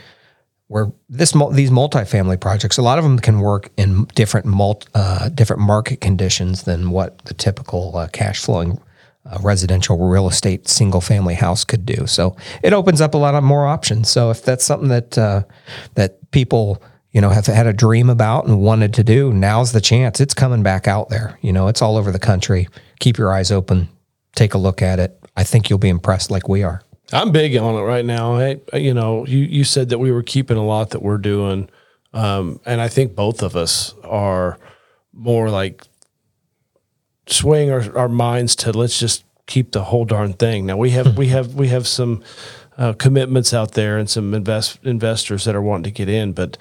where 0.69 0.91
this 1.09 1.33
these 1.51 1.71
multifamily 1.71 2.39
projects, 2.39 2.77
a 2.77 2.81
lot 2.83 2.99
of 2.99 3.03
them 3.03 3.17
can 3.17 3.39
work 3.39 3.71
in 3.75 4.05
different 4.15 4.45
mul- 4.45 4.83
uh, 4.93 5.27
different 5.29 5.61
market 5.63 5.99
conditions 5.99 6.63
than 6.63 6.91
what 6.91 7.17
the 7.25 7.33
typical 7.33 7.97
uh, 7.97 8.07
cash 8.07 8.39
flowing 8.39 8.79
uh, 9.29 9.37
residential 9.41 9.97
real 9.97 10.27
estate 10.27 10.67
single 10.67 11.01
family 11.01 11.35
house 11.35 11.63
could 11.63 11.85
do. 11.85 12.07
So 12.07 12.35
it 12.63 12.73
opens 12.73 13.01
up 13.01 13.13
a 13.13 13.17
lot 13.17 13.35
of 13.35 13.43
more 13.43 13.67
options. 13.67 14.09
So 14.09 14.31
if 14.31 14.43
that's 14.43 14.65
something 14.65 14.89
that 14.89 15.17
uh, 15.17 15.43
that 15.95 16.31
people 16.31 16.81
you 17.11 17.21
know 17.21 17.29
have 17.29 17.45
had 17.45 17.67
a 17.67 17.73
dream 17.73 18.09
about 18.09 18.47
and 18.47 18.61
wanted 18.61 18.93
to 18.95 19.03
do, 19.03 19.31
now's 19.33 19.71
the 19.71 19.81
chance. 19.81 20.19
It's 20.19 20.33
coming 20.33 20.63
back 20.63 20.87
out 20.87 21.09
there. 21.09 21.37
You 21.41 21.53
know, 21.53 21.67
it's 21.67 21.81
all 21.81 21.97
over 21.97 22.11
the 22.11 22.19
country. 22.19 22.67
Keep 22.99 23.17
your 23.17 23.31
eyes 23.31 23.51
open. 23.51 23.89
Take 24.35 24.53
a 24.53 24.57
look 24.57 24.81
at 24.81 24.99
it. 24.99 25.19
I 25.35 25.43
think 25.43 25.69
you'll 25.69 25.79
be 25.79 25.89
impressed 25.89 26.31
like 26.31 26.49
we 26.49 26.63
are. 26.63 26.81
I'm 27.11 27.31
big 27.31 27.55
on 27.57 27.75
it 27.75 27.81
right 27.81 28.05
now. 28.05 28.37
Hey, 28.37 28.61
you 28.73 28.93
know, 28.93 29.25
you 29.25 29.39
you 29.39 29.63
said 29.63 29.89
that 29.89 29.99
we 29.99 30.11
were 30.11 30.23
keeping 30.23 30.57
a 30.57 30.65
lot 30.65 30.91
that 30.91 31.01
we're 31.01 31.17
doing, 31.17 31.69
um, 32.13 32.59
and 32.65 32.81
I 32.81 32.87
think 32.87 33.15
both 33.15 33.41
of 33.41 33.55
us 33.55 33.95
are 34.03 34.59
more 35.13 35.49
like 35.49 35.85
swaying 37.31 37.71
our, 37.71 37.97
our 37.97 38.09
minds 38.09 38.55
to 38.57 38.71
let's 38.71 38.99
just 38.99 39.23
keep 39.45 39.71
the 39.71 39.85
whole 39.85 40.05
darn 40.05 40.33
thing. 40.33 40.65
Now 40.65 40.77
we 40.77 40.91
have 40.91 41.17
we 41.17 41.27
have 41.35 41.55
we 41.55 41.69
have 41.69 41.87
some 41.87 42.23
uh, 42.77 42.93
commitments 42.93 43.53
out 43.53 43.73
there 43.73 43.97
and 43.97 44.09
some 44.09 44.33
invest 44.33 44.79
investors 44.83 45.45
that 45.45 45.55
are 45.55 45.61
wanting 45.61 45.83
to 45.83 45.91
get 45.91 46.07
in, 46.09 46.33
but 46.33 46.57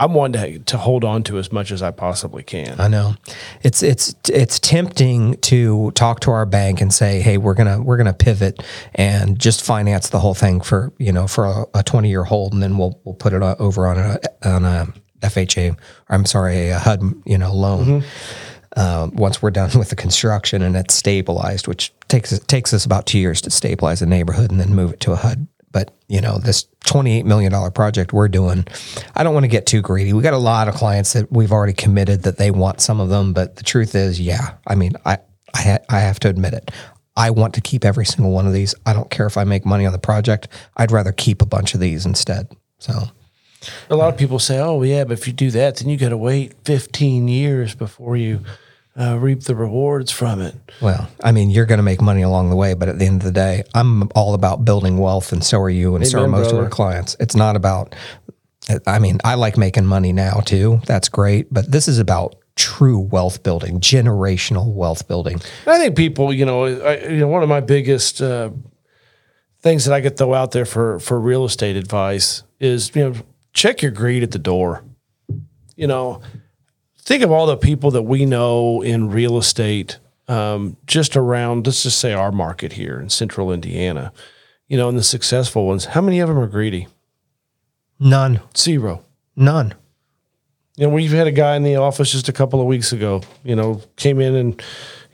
I'm 0.00 0.14
wanting 0.14 0.40
to 0.40 0.58
to 0.60 0.78
hold 0.78 1.04
on 1.04 1.24
to 1.24 1.38
as 1.38 1.50
much 1.50 1.72
as 1.72 1.82
I 1.82 1.90
possibly 1.90 2.44
can. 2.44 2.80
I 2.80 2.86
know. 2.86 3.16
It's 3.62 3.82
it's 3.82 4.14
it's 4.28 4.60
tempting 4.60 5.34
to 5.38 5.90
talk 5.92 6.20
to 6.20 6.30
our 6.30 6.46
bank 6.46 6.80
and 6.80 6.94
say, 6.94 7.20
"Hey, 7.20 7.36
we're 7.36 7.54
gonna 7.54 7.82
we're 7.82 7.96
gonna 7.96 8.14
pivot 8.14 8.62
and 8.94 9.38
just 9.38 9.64
finance 9.64 10.10
the 10.10 10.20
whole 10.20 10.34
thing 10.34 10.60
for 10.60 10.92
you 10.98 11.10
know 11.10 11.26
for 11.26 11.66
a, 11.74 11.82
20 11.82 12.08
year 12.08 12.22
hold, 12.22 12.52
and 12.52 12.62
then 12.62 12.78
we'll 12.78 13.00
we'll 13.04 13.16
put 13.16 13.32
it 13.32 13.42
over 13.42 13.88
on 13.88 13.98
a 13.98 14.18
on 14.44 14.64
a 14.64 14.86
FHA. 15.20 15.72
Or 15.72 15.76
I'm 16.10 16.26
sorry, 16.26 16.68
a 16.68 16.78
HUD 16.78 17.02
you 17.26 17.38
know 17.38 17.52
loan. 17.52 18.04
Uh, 18.78 19.10
once 19.12 19.42
we're 19.42 19.50
done 19.50 19.70
with 19.78 19.90
the 19.90 19.96
construction 19.96 20.62
and 20.62 20.76
it's 20.76 20.94
stabilized, 20.94 21.66
which 21.66 21.92
takes 22.06 22.38
takes 22.46 22.72
us 22.72 22.84
about 22.84 23.06
two 23.06 23.18
years 23.18 23.40
to 23.40 23.50
stabilize 23.50 23.98
the 23.98 24.06
neighborhood 24.06 24.52
and 24.52 24.60
then 24.60 24.72
move 24.72 24.92
it 24.92 25.00
to 25.00 25.12
a 25.12 25.16
HUD. 25.16 25.48
But 25.72 25.92
you 26.06 26.20
know, 26.20 26.38
this 26.38 26.66
twenty-eight 26.84 27.26
million 27.26 27.50
dollar 27.50 27.72
project 27.72 28.12
we're 28.12 28.28
doing, 28.28 28.66
I 29.16 29.24
don't 29.24 29.34
want 29.34 29.44
to 29.44 29.48
get 29.48 29.66
too 29.66 29.82
greedy. 29.82 30.12
We 30.12 30.22
got 30.22 30.32
a 30.32 30.38
lot 30.38 30.68
of 30.68 30.74
clients 30.74 31.12
that 31.14 31.30
we've 31.32 31.50
already 31.50 31.72
committed 31.72 32.22
that 32.22 32.38
they 32.38 32.52
want 32.52 32.80
some 32.80 33.00
of 33.00 33.08
them, 33.08 33.32
but 33.32 33.56
the 33.56 33.64
truth 33.64 33.96
is, 33.96 34.20
yeah, 34.20 34.54
I 34.66 34.76
mean, 34.76 34.92
I 35.04 35.18
I, 35.54 35.60
ha- 35.62 35.84
I 35.88 35.98
have 35.98 36.20
to 36.20 36.28
admit 36.28 36.54
it. 36.54 36.70
I 37.16 37.30
want 37.30 37.54
to 37.54 37.60
keep 37.60 37.84
every 37.84 38.06
single 38.06 38.30
one 38.32 38.46
of 38.46 38.52
these. 38.52 38.76
I 38.86 38.92
don't 38.92 39.10
care 39.10 39.26
if 39.26 39.36
I 39.36 39.42
make 39.42 39.66
money 39.66 39.86
on 39.86 39.92
the 39.92 39.98
project. 39.98 40.46
I'd 40.76 40.92
rather 40.92 41.10
keep 41.10 41.42
a 41.42 41.46
bunch 41.46 41.74
of 41.74 41.80
these 41.80 42.06
instead. 42.06 42.46
So 42.78 42.92
A 43.90 43.96
lot 43.96 44.12
of 44.12 44.16
people 44.16 44.38
say, 44.38 44.60
"Oh, 44.60 44.82
yeah, 44.82 45.02
but 45.02 45.18
if 45.18 45.26
you 45.26 45.32
do 45.32 45.50
that, 45.50 45.76
then 45.78 45.88
you 45.88 45.96
got 45.96 46.10
to 46.10 46.16
wait 46.16 46.54
15 46.64 47.26
years 47.26 47.74
before 47.74 48.16
you 48.16 48.40
uh, 48.98 49.18
reap 49.18 49.42
the 49.44 49.54
rewards 49.54 50.10
from 50.10 50.40
it." 50.40 50.54
Well, 50.80 51.08
I 51.22 51.32
mean, 51.32 51.50
you're 51.50 51.66
going 51.66 51.78
to 51.78 51.84
make 51.84 52.00
money 52.00 52.22
along 52.22 52.50
the 52.50 52.56
way, 52.56 52.74
but 52.74 52.88
at 52.88 52.98
the 52.98 53.06
end 53.06 53.22
of 53.22 53.24
the 53.24 53.32
day, 53.32 53.64
I'm 53.74 54.08
all 54.14 54.34
about 54.34 54.64
building 54.64 54.98
wealth, 54.98 55.32
and 55.32 55.44
so 55.44 55.60
are 55.60 55.70
you, 55.70 55.96
and 55.96 56.06
so 56.06 56.18
are 56.18 56.24
Amen, 56.24 56.40
most 56.40 56.52
of 56.52 56.58
our 56.58 56.68
clients. 56.68 57.16
It's 57.20 57.36
not 57.36 57.56
about. 57.56 57.94
I 58.86 58.98
mean, 58.98 59.18
I 59.24 59.34
like 59.34 59.56
making 59.56 59.86
money 59.86 60.12
now 60.12 60.40
too. 60.40 60.80
That's 60.84 61.08
great, 61.08 61.52
but 61.52 61.72
this 61.72 61.88
is 61.88 61.98
about 61.98 62.34
true 62.58 62.98
wealth 62.98 63.42
building, 63.42 63.80
generational 63.80 64.74
wealth 64.74 65.06
building. 65.08 65.40
I 65.66 65.78
think 65.78 65.96
people, 65.96 66.32
you 66.32 66.44
know, 66.44 66.64
I, 66.64 67.06
you 67.06 67.20
know, 67.20 67.28
one 67.28 67.42
of 67.42 67.48
my 67.48 67.60
biggest 67.60 68.20
uh, 68.20 68.50
things 69.60 69.84
that 69.84 69.94
I 69.94 70.00
could 70.00 70.18
throw 70.18 70.34
out 70.34 70.50
there 70.50 70.66
for 70.66 70.98
for 70.98 71.18
real 71.18 71.44
estate 71.44 71.76
advice 71.76 72.42
is, 72.60 72.94
you 72.94 73.08
know, 73.08 73.14
check 73.52 73.80
your 73.80 73.92
greed 73.92 74.22
at 74.22 74.32
the 74.32 74.38
door. 74.38 74.84
You 75.76 75.86
know, 75.86 76.20
think 77.08 77.22
of 77.24 77.32
all 77.32 77.46
the 77.46 77.56
people 77.56 77.90
that 77.92 78.02
we 78.02 78.26
know 78.26 78.82
in 78.82 79.08
real 79.10 79.38
estate, 79.38 79.98
um, 80.28 80.76
just 80.86 81.16
around, 81.16 81.66
let's 81.66 81.82
just 81.82 81.98
say 81.98 82.12
our 82.12 82.30
market 82.30 82.74
here 82.74 83.00
in 83.00 83.08
Central 83.08 83.50
Indiana. 83.50 84.12
You 84.68 84.76
know, 84.76 84.90
and 84.90 84.98
the 84.98 85.02
successful 85.02 85.66
ones. 85.66 85.86
How 85.86 86.02
many 86.02 86.20
of 86.20 86.28
them 86.28 86.38
are 86.38 86.46
greedy? 86.46 86.86
None, 87.98 88.40
Zero. 88.56 89.02
none. 89.34 89.72
You 90.76 90.86
know, 90.86 90.92
we've 90.92 91.10
had 91.10 91.26
a 91.26 91.32
guy 91.32 91.56
in 91.56 91.62
the 91.64 91.76
office 91.76 92.12
just 92.12 92.28
a 92.28 92.32
couple 92.32 92.60
of 92.60 92.66
weeks 92.66 92.92
ago, 92.92 93.22
you 93.42 93.56
know, 93.56 93.80
came 93.96 94.20
in 94.20 94.36
and, 94.36 94.62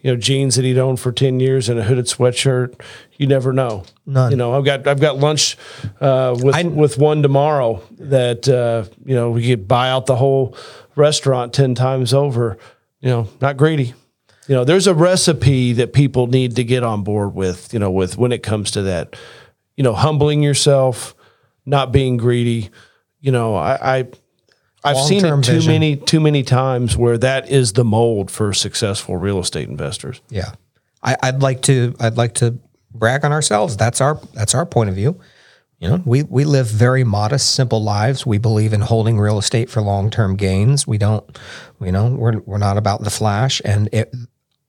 you 0.02 0.10
know, 0.10 0.16
jeans 0.18 0.56
that 0.56 0.64
he'd 0.64 0.76
owned 0.76 1.00
for 1.00 1.10
10 1.12 1.40
years 1.40 1.68
and 1.70 1.78
a 1.78 1.84
hooded 1.84 2.04
sweatshirt. 2.06 2.78
You 3.16 3.26
never 3.28 3.52
know. 3.52 3.84
None. 4.04 4.32
You 4.32 4.36
know, 4.36 4.52
I've 4.54 4.64
got, 4.66 4.86
I've 4.86 5.00
got 5.00 5.16
lunch, 5.18 5.56
uh, 6.02 6.36
with, 6.42 6.54
I- 6.54 6.64
with 6.64 6.98
one 6.98 7.22
tomorrow 7.22 7.80
that, 7.92 8.46
uh, 8.48 8.84
you 9.06 9.14
know, 9.14 9.30
we 9.30 9.48
could 9.48 9.66
buy 9.68 9.88
out 9.88 10.04
the 10.06 10.16
whole 10.16 10.54
restaurant 10.96 11.52
10 11.52 11.74
times 11.74 12.14
over, 12.14 12.58
you 13.00 13.08
know, 13.08 13.28
not 13.40 13.56
greedy. 13.56 13.94
You 14.46 14.54
know, 14.54 14.64
there's 14.64 14.86
a 14.86 14.94
recipe 14.94 15.72
that 15.74 15.92
people 15.92 16.26
need 16.26 16.56
to 16.56 16.64
get 16.64 16.82
on 16.82 17.02
board 17.02 17.34
with, 17.34 17.72
you 17.72 17.78
know, 17.78 17.90
with 17.90 18.18
when 18.18 18.30
it 18.32 18.42
comes 18.42 18.72
to 18.72 18.82
that, 18.82 19.16
you 19.76 19.82
know, 19.82 19.94
humbling 19.94 20.42
yourself, 20.42 21.14
not 21.64 21.92
being 21.92 22.18
greedy. 22.18 22.70
You 23.20 23.32
know, 23.32 23.54
I, 23.54 23.98
I 23.98 24.06
I've 24.84 24.98
seen 24.98 25.24
it 25.24 25.30
too 25.42 25.52
vision. 25.52 25.72
many 25.72 25.96
too 25.96 26.20
many 26.20 26.42
times 26.42 26.94
where 26.94 27.16
that 27.18 27.50
is 27.50 27.72
the 27.72 27.84
mold 27.84 28.30
for 28.30 28.52
successful 28.52 29.16
real 29.16 29.38
estate 29.38 29.68
investors. 29.68 30.20
Yeah, 30.28 30.52
I, 31.02 31.16
I'd 31.22 31.40
like 31.40 31.62
to. 31.62 31.94
I'd 31.98 32.18
like 32.18 32.34
to 32.34 32.58
brag 32.92 33.24
on 33.24 33.32
ourselves. 33.32 33.78
That's 33.78 34.02
our. 34.02 34.20
That's 34.34 34.54
our 34.54 34.66
point 34.66 34.90
of 34.90 34.94
view. 34.94 35.18
You 35.84 35.90
know, 35.90 36.02
we 36.06 36.22
we 36.22 36.44
live 36.44 36.66
very 36.66 37.04
modest, 37.04 37.54
simple 37.54 37.82
lives. 37.82 38.24
We 38.24 38.38
believe 38.38 38.72
in 38.72 38.80
holding 38.80 39.20
real 39.20 39.38
estate 39.38 39.68
for 39.68 39.82
long 39.82 40.08
term 40.08 40.34
gains. 40.34 40.86
We 40.86 40.96
don't. 40.96 41.38
You 41.78 41.92
know, 41.92 42.06
we're 42.08 42.38
we're 42.46 42.56
not 42.56 42.78
about 42.78 43.02
the 43.04 43.10
flash. 43.10 43.60
And 43.66 43.90
it, 43.92 44.10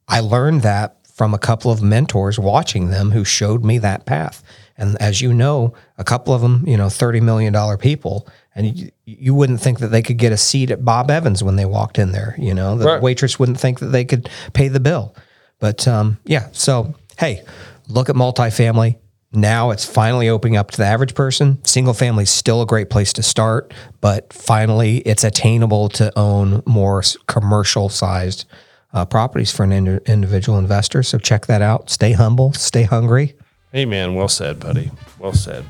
I 0.09 0.19
learned 0.19 0.63
that 0.63 0.97
from 1.13 1.33
a 1.33 1.37
couple 1.37 1.71
of 1.71 1.81
mentors 1.81 2.37
watching 2.37 2.89
them 2.89 3.11
who 3.11 3.23
showed 3.23 3.63
me 3.63 3.77
that 3.77 4.05
path. 4.05 4.43
And 4.77 5.01
as 5.01 5.21
you 5.21 5.33
know, 5.33 5.73
a 5.97 6.03
couple 6.03 6.33
of 6.33 6.41
them, 6.41 6.65
you 6.67 6.75
know, 6.75 6.89
thirty 6.89 7.21
million 7.21 7.53
dollar 7.53 7.77
people, 7.77 8.27
and 8.53 8.77
you, 8.77 8.91
you 9.05 9.33
wouldn't 9.33 9.61
think 9.61 9.79
that 9.79 9.87
they 9.87 10.01
could 10.01 10.17
get 10.17 10.33
a 10.33 10.37
seat 10.37 10.69
at 10.69 10.83
Bob 10.83 11.09
Evans 11.09 11.41
when 11.41 11.55
they 11.55 11.63
walked 11.65 11.97
in 11.97 12.11
there. 12.11 12.35
You 12.37 12.53
know, 12.53 12.75
the 12.77 12.87
Right. 12.87 13.01
waitress 13.01 13.39
wouldn't 13.39 13.61
think 13.61 13.79
that 13.79 13.93
they 13.93 14.03
could 14.03 14.29
pay 14.51 14.67
the 14.67 14.81
bill. 14.81 15.15
But 15.59 15.87
um, 15.87 16.17
yeah, 16.25 16.49
so 16.51 16.93
hey, 17.17 17.41
look 17.87 18.09
at 18.09 18.17
multifamily. 18.17 18.97
Now 19.35 19.71
it's 19.71 19.85
finally 19.85 20.29
opening 20.29 20.57
up 20.57 20.71
to 20.71 20.77
the 20.77 20.85
average 20.85 21.13
person. 21.13 21.63
Single 21.65 21.93
family 21.93 22.23
is 22.23 22.29
still 22.29 22.61
a 22.61 22.65
great 22.65 22.89
place 22.89 23.13
to 23.13 23.23
start, 23.23 23.73
but 24.01 24.31
finally 24.31 24.97
it's 24.99 25.23
attainable 25.23 25.89
to 25.89 26.17
own 26.17 26.63
more 26.65 27.03
commercial 27.27 27.89
sized 27.89 28.45
uh, 28.93 29.05
properties 29.05 29.51
for 29.51 29.63
an 29.63 29.71
indi- 29.71 29.99
individual 30.05 30.57
investor. 30.57 31.03
So 31.03 31.17
check 31.17 31.47
that 31.47 31.61
out. 31.61 31.89
Stay 31.89 32.13
humble, 32.13 32.53
stay 32.53 32.83
hungry. 32.83 33.35
Hey 33.71 33.85
man, 33.85 34.15
well 34.15 34.29
said, 34.29 34.59
buddy. 34.59 34.91
Well 35.19 35.33
said. 35.33 35.65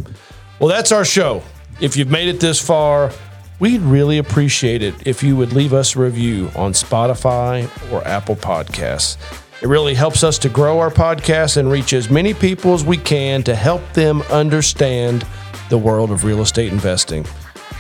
Well, 0.60 0.70
that's 0.70 0.92
our 0.92 1.04
show. 1.04 1.42
If 1.82 1.98
you've 1.98 2.12
made 2.12 2.28
it 2.28 2.40
this 2.40 2.62
far, 2.66 3.12
we'd 3.60 3.82
really 3.82 4.20
appreciate 4.20 4.82
it 4.82 5.08
if 5.08 5.24
you 5.24 5.36
would 5.36 5.54
leave 5.54 5.74
us 5.74 5.96
a 5.96 6.00
review 6.00 6.52
on 6.56 6.74
Spotify 6.74 7.68
or 7.92 8.06
Apple 8.08 8.36
Podcasts. 8.36 9.18
It 9.66 9.70
really 9.70 9.96
helps 9.96 10.24
us 10.24 10.38
to 10.38 10.48
grow 10.48 10.78
our 10.78 10.92
podcast 10.92 11.58
and 11.58 11.72
reach 11.72 11.94
as 11.94 12.12
many 12.12 12.36
people 12.36 12.76
as 12.76 12.86
we 12.86 12.98
can 12.98 13.42
to 13.46 13.56
help 13.56 13.82
them 13.94 14.22
understand 14.30 15.26
the 15.72 15.78
world 15.80 16.12
of 16.12 16.24
real 16.24 16.42
estate 16.42 16.72
investing. 16.72 17.26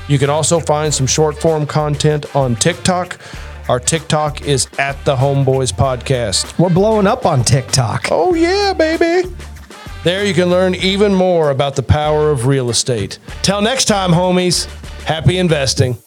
You 0.07 0.17
can 0.17 0.31
also 0.31 0.59
find 0.59 0.91
some 0.91 1.05
short 1.05 1.37
form 1.39 1.67
content 1.67 2.35
on 2.35 2.55
TikTok. 2.55 3.19
Our 3.69 3.79
TikTok 3.79 4.47
is 4.47 4.67
at 4.79 4.95
the 5.05 5.15
Homeboys 5.15 5.71
Podcast. 5.71 6.57
We're 6.57 6.73
blowing 6.73 7.05
up 7.05 7.27
on 7.27 7.43
TikTok. 7.43 8.07
Oh, 8.09 8.33
yeah, 8.33 8.73
baby. 8.73 9.29
There 10.03 10.25
you 10.25 10.33
can 10.33 10.49
learn 10.49 10.73
even 10.73 11.13
more 11.13 11.51
about 11.51 11.75
the 11.75 11.83
power 11.83 12.31
of 12.31 12.47
real 12.47 12.71
estate. 12.71 13.19
Till 13.43 13.61
next 13.61 13.85
time, 13.85 14.09
homies, 14.09 14.65
happy 15.03 15.37
investing. 15.37 15.99